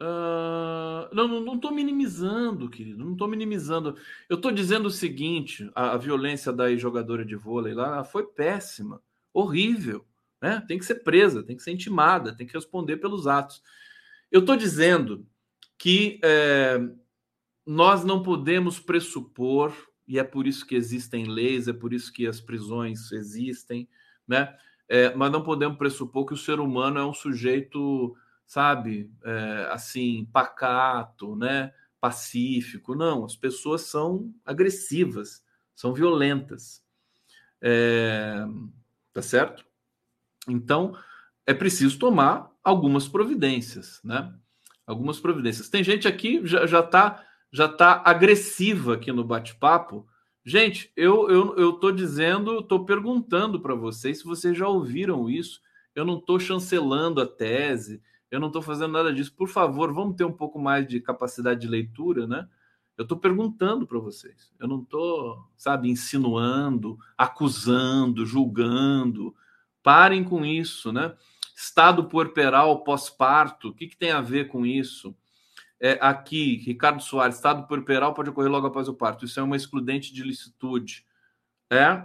[0.00, 3.96] Uh, não, não estou minimizando, querido, não estou minimizando.
[4.28, 9.02] Eu estou dizendo o seguinte: a, a, violência da jogadora de vôlei lá foi péssima,
[9.32, 10.06] horrível,
[10.40, 10.62] né?
[10.68, 13.60] Tem que ser presa, tem que ser intimada, tem que responder pelos atos.
[14.30, 15.26] Eu estou dizendo
[15.76, 16.78] que é,
[17.66, 19.74] nós não podemos pressupor,
[20.06, 23.88] e é por isso que existem leis, é por isso que as prisões existem,
[24.26, 24.56] né?
[24.88, 28.16] É, mas não podemos pressupor que o ser humano é um sujeito
[28.48, 31.70] sabe, é, assim, pacato, né,
[32.00, 32.94] pacífico.
[32.94, 35.44] Não, as pessoas são agressivas,
[35.76, 36.82] são violentas.
[37.60, 38.38] É,
[39.12, 39.66] tá certo?
[40.48, 40.96] Então,
[41.46, 44.34] é preciso tomar algumas providências, né?
[44.86, 45.68] Algumas providências.
[45.68, 50.06] Tem gente aqui já já tá já tá agressiva aqui no bate-papo.
[50.48, 55.60] Gente, eu eu eu tô dizendo, tô perguntando para vocês se vocês já ouviram isso.
[55.94, 59.30] Eu não estou chancelando a tese, eu não estou fazendo nada disso.
[59.36, 62.48] Por favor, vamos ter um pouco mais de capacidade de leitura, né?
[62.96, 64.50] Eu estou perguntando para vocês.
[64.58, 69.34] Eu não estou, sabe, insinuando, acusando, julgando.
[69.82, 71.14] Parem com isso, né?
[71.54, 75.14] Estado puerperal pós-parto, o que, que tem a ver com isso?
[75.80, 79.24] É, aqui, Ricardo Soares, estado puerperal pode ocorrer logo após o parto.
[79.24, 81.06] Isso é uma excludente de licitude.
[81.70, 82.02] É?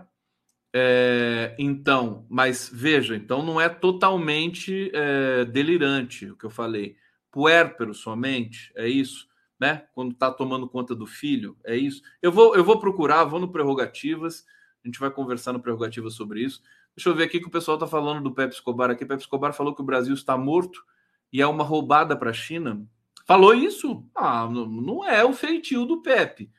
[0.75, 6.95] É, então, mas veja, então não é totalmente é, delirante o que eu falei.
[7.31, 9.27] Puérpero somente, é isso,
[9.59, 9.87] né?
[9.93, 12.01] Quando está tomando conta do filho, é isso.
[12.21, 14.45] Eu vou, eu vou procurar, vou no Prerrogativas,
[14.83, 16.61] a gente vai conversar no Prerrogativas sobre isso.
[16.95, 19.05] Deixa eu ver aqui que o pessoal está falando do Pepe Escobar aqui.
[19.05, 20.83] Pepe Escobar falou que o Brasil está morto
[21.31, 22.87] e é uma roubada para a China.
[23.25, 24.05] Falou isso?
[24.15, 26.51] Ah, não, é o feitio do Pepe.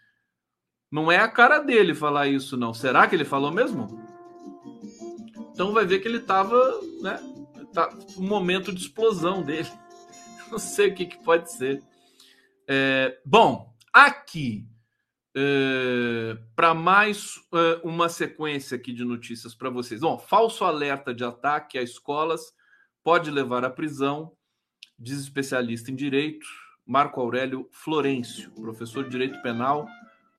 [0.91, 2.73] Não é a cara dele falar isso, não.
[2.73, 3.89] Será que ele falou mesmo?
[5.53, 6.57] Então vai ver que ele estava,
[7.01, 7.19] né?
[7.73, 9.69] Tá um momento de explosão dele.
[10.51, 11.83] Não sei o que, que pode ser.
[12.69, 14.67] É, bom, aqui
[15.37, 20.01] é, para mais é, uma sequência aqui de notícias para vocês.
[20.01, 22.53] Bom, falso alerta de ataque a escolas
[23.03, 24.33] pode levar à prisão,
[24.99, 26.47] diz especialista em direito
[26.87, 29.87] Marco Aurélio Florencio, professor de direito penal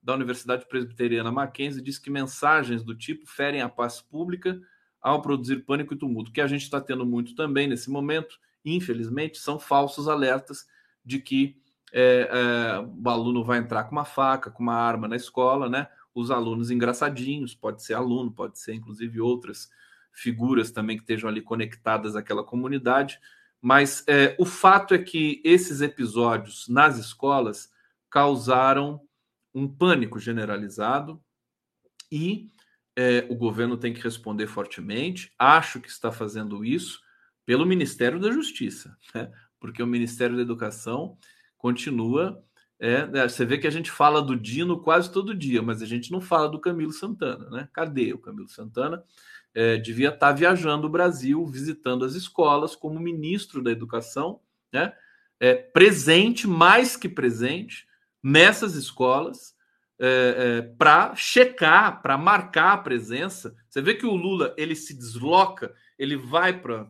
[0.06, 4.62] da Universidade Presbiteriana Mackenzie diz que mensagens do tipo ferem a paz pública
[5.02, 6.32] ao produzir pânico e tumulto.
[6.32, 10.68] Que a gente está tendo muito também nesse momento, infelizmente, são falsos alertas
[11.04, 11.58] de que
[11.92, 15.88] é, é, o aluno vai entrar com uma faca, com uma arma na escola, né?
[16.14, 19.72] Os alunos engraçadinhos, pode ser aluno, pode ser inclusive outras
[20.12, 23.20] figuras também que estejam ali conectadas àquela comunidade.
[23.66, 27.68] Mas é, o fato é que esses episódios nas escolas
[28.12, 29.02] causaram
[29.56, 31.20] um pânico generalizado,
[32.12, 32.52] e
[32.96, 35.34] é, o governo tem que responder fortemente.
[35.40, 37.02] Acho que está fazendo isso
[37.44, 39.32] pelo Ministério da Justiça, né?
[39.60, 41.18] porque o Ministério da Educação
[41.58, 42.46] continua.
[42.78, 45.88] É, né, você vê que a gente fala do Dino quase todo dia, mas a
[45.88, 47.70] gente não fala do Camilo Santana, né?
[47.74, 49.04] Cadê o Camilo Santana?
[49.56, 54.42] É, devia estar viajando o Brasil, visitando as escolas como ministro da Educação,
[54.72, 54.94] né?
[55.40, 57.88] É, presente, mais que presente,
[58.22, 59.56] nessas escolas,
[59.98, 63.56] é, é, para checar, para marcar a presença.
[63.70, 66.90] Você vê que o Lula ele se desloca, ele vai para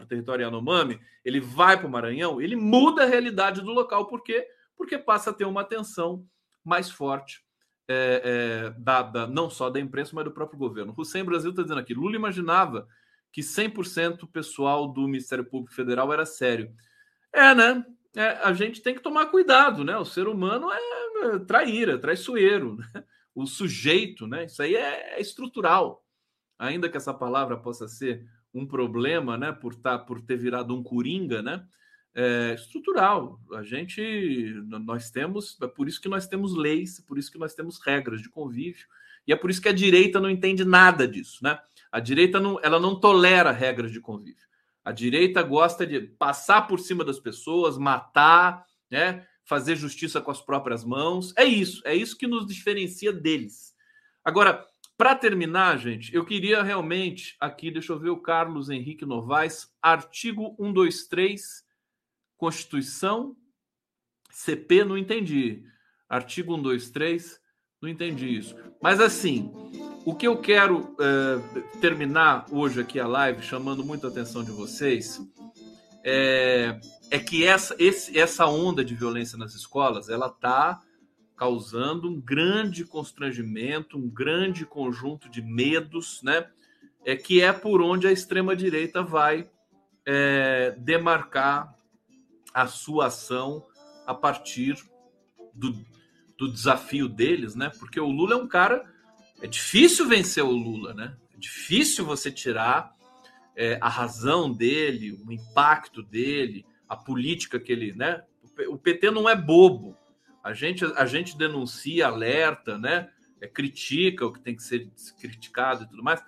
[0.00, 4.06] o território Yanomami, ele vai para o Maranhão, ele muda a realidade do local.
[4.06, 4.46] Por quê?
[4.76, 6.26] Porque passa a ter uma atenção
[6.64, 7.41] mais forte
[7.92, 10.94] é, é, da, da, não só da imprensa, mas do próprio governo.
[10.96, 12.88] Hussein Brasil está dizendo aqui: Lula imaginava
[13.32, 16.72] que 100% pessoal do Ministério Público Federal era sério.
[17.32, 17.84] É, né?
[18.14, 19.96] É, a gente tem que tomar cuidado, né?
[19.96, 20.78] O ser humano é,
[21.34, 23.04] é traíra, traiçoeiro, né?
[23.34, 24.44] o sujeito, né?
[24.44, 26.04] Isso aí é, é, estrutural.
[26.58, 29.50] Ainda que essa palavra possa ser um problema, né?
[29.50, 31.66] Por, tá, por ter virado um coringa, né?
[32.14, 33.40] É estrutural.
[33.54, 37.54] A gente, nós temos, é por isso que nós temos leis, por isso que nós
[37.54, 38.86] temos regras de convívio,
[39.26, 41.58] e é por isso que a direita não entende nada disso, né?
[41.90, 44.46] A direita não, ela não tolera regras de convívio.
[44.84, 49.26] A direita gosta de passar por cima das pessoas, matar, né?
[49.44, 51.32] fazer justiça com as próprias mãos.
[51.36, 53.74] É isso, é isso que nos diferencia deles.
[54.24, 54.64] Agora,
[54.96, 60.54] para terminar, gente, eu queria realmente aqui, deixa eu ver o Carlos Henrique Novaes, artigo
[60.58, 61.61] 123,
[62.42, 63.36] Constituição,
[64.28, 65.62] CP, não entendi.
[66.08, 67.38] Artigo 123,
[67.80, 68.56] não entendi isso.
[68.82, 69.52] Mas assim,
[70.04, 74.50] o que eu quero é, terminar hoje aqui a live, chamando muito a atenção de
[74.50, 75.20] vocês,
[76.02, 76.80] é,
[77.12, 80.82] é que essa, esse, essa onda de violência nas escolas, ela está
[81.36, 86.50] causando um grande constrangimento, um grande conjunto de medos, né?
[87.04, 89.48] É que é por onde a extrema direita vai
[90.04, 91.80] é, demarcar
[92.54, 93.66] a sua ação
[94.06, 94.76] a partir
[95.54, 95.72] do,
[96.38, 97.70] do desafio deles, né?
[97.78, 98.84] Porque o Lula é um cara.
[99.40, 101.16] É difícil vencer o Lula, né?
[101.34, 102.94] É difícil você tirar
[103.56, 108.22] é, a razão dele, o impacto dele, a política que ele, né?
[108.68, 109.96] O PT não é bobo.
[110.42, 113.08] A gente, a gente denuncia, alerta, né?
[113.40, 114.90] É, critica o que tem que ser
[115.20, 116.22] criticado e tudo mais.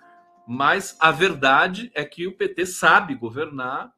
[0.47, 3.94] Mas a verdade é que o PT sabe governar,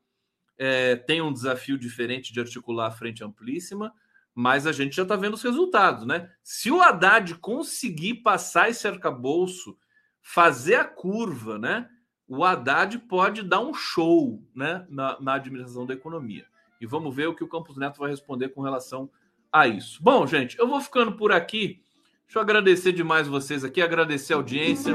[0.57, 3.93] é, tem um desafio diferente de articular a frente amplíssima
[4.39, 6.29] mas a gente já está vendo os resultados, né?
[6.43, 9.75] Se o Haddad conseguir passar esse arcabouço,
[10.21, 11.89] fazer a curva, né?
[12.27, 14.85] O Haddad pode dar um show né?
[14.89, 16.45] na, na administração da economia.
[16.79, 19.09] E vamos ver o que o Campos Neto vai responder com relação
[19.51, 20.03] a isso.
[20.03, 21.81] Bom, gente, eu vou ficando por aqui.
[22.27, 24.93] Deixa eu agradecer demais vocês aqui, agradecer a audiência.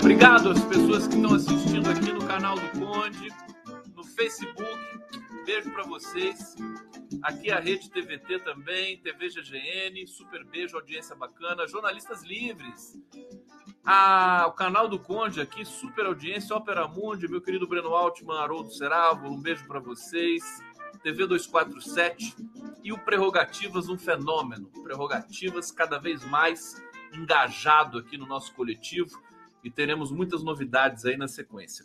[0.00, 3.28] Obrigado às pessoas que estão assistindo aqui no canal do Conde,
[4.18, 4.80] Facebook.
[5.46, 6.56] Beijo para vocês.
[7.22, 13.00] Aqui a Rede TVT também, TV GGN, super beijo, audiência bacana, jornalistas livres.
[13.84, 18.72] Ah, o canal do Conde aqui, super audiência, Ópera Mundi, meu querido Breno Altman, Haroldo
[18.72, 20.42] Seravo, um beijo para vocês.
[21.00, 22.34] TV 247
[22.82, 24.68] e o Prerrogativas, um fenômeno.
[24.82, 26.82] Prerrogativas cada vez mais
[27.14, 29.22] engajado aqui no nosso coletivo
[29.62, 31.84] e teremos muitas novidades aí na sequência.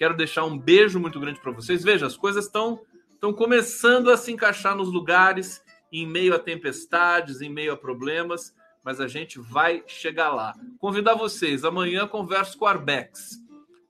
[0.00, 1.84] Quero deixar um beijo muito grande para vocês.
[1.84, 2.80] Veja, as coisas estão
[3.12, 8.54] estão começando a se encaixar nos lugares, em meio a tempestades, em meio a problemas,
[8.82, 10.54] mas a gente vai chegar lá.
[10.78, 13.32] Convidar vocês, amanhã converso com o Arbex,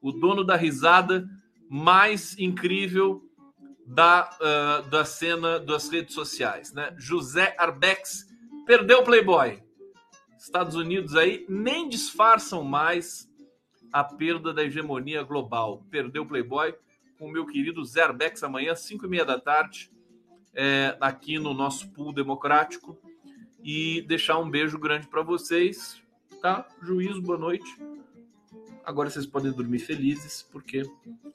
[0.03, 1.31] o dono da risada
[1.71, 3.23] mais incrível
[3.87, 6.93] da, uh, da cena das redes sociais, né?
[6.99, 8.27] José Arbex
[8.67, 9.63] perdeu o Playboy.
[10.37, 13.30] Estados Unidos aí nem disfarçam mais
[13.93, 15.85] a perda da hegemonia global.
[15.91, 16.75] Perdeu o Playboy
[17.19, 19.91] com o meu querido Zerbex amanhã, 5 e meia da tarde,
[20.55, 22.99] é, aqui no nosso pool democrático.
[23.63, 26.03] E deixar um beijo grande para vocês,
[26.41, 26.67] tá?
[26.81, 27.77] Juízo, boa noite.
[28.85, 30.83] Agora vocês podem dormir felizes, porque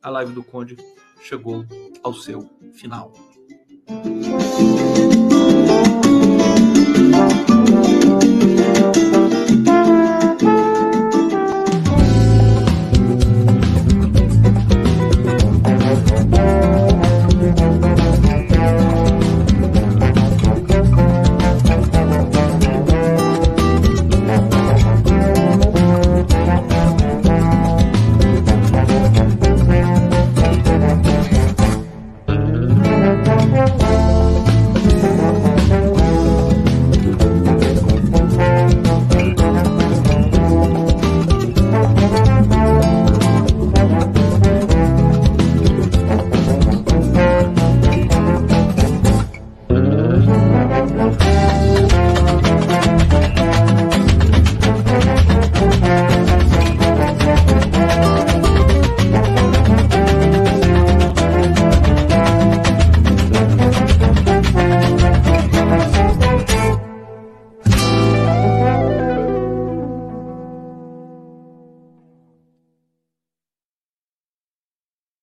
[0.02, 0.76] a live do Conde
[1.22, 1.66] chegou
[2.04, 3.14] ao seu final.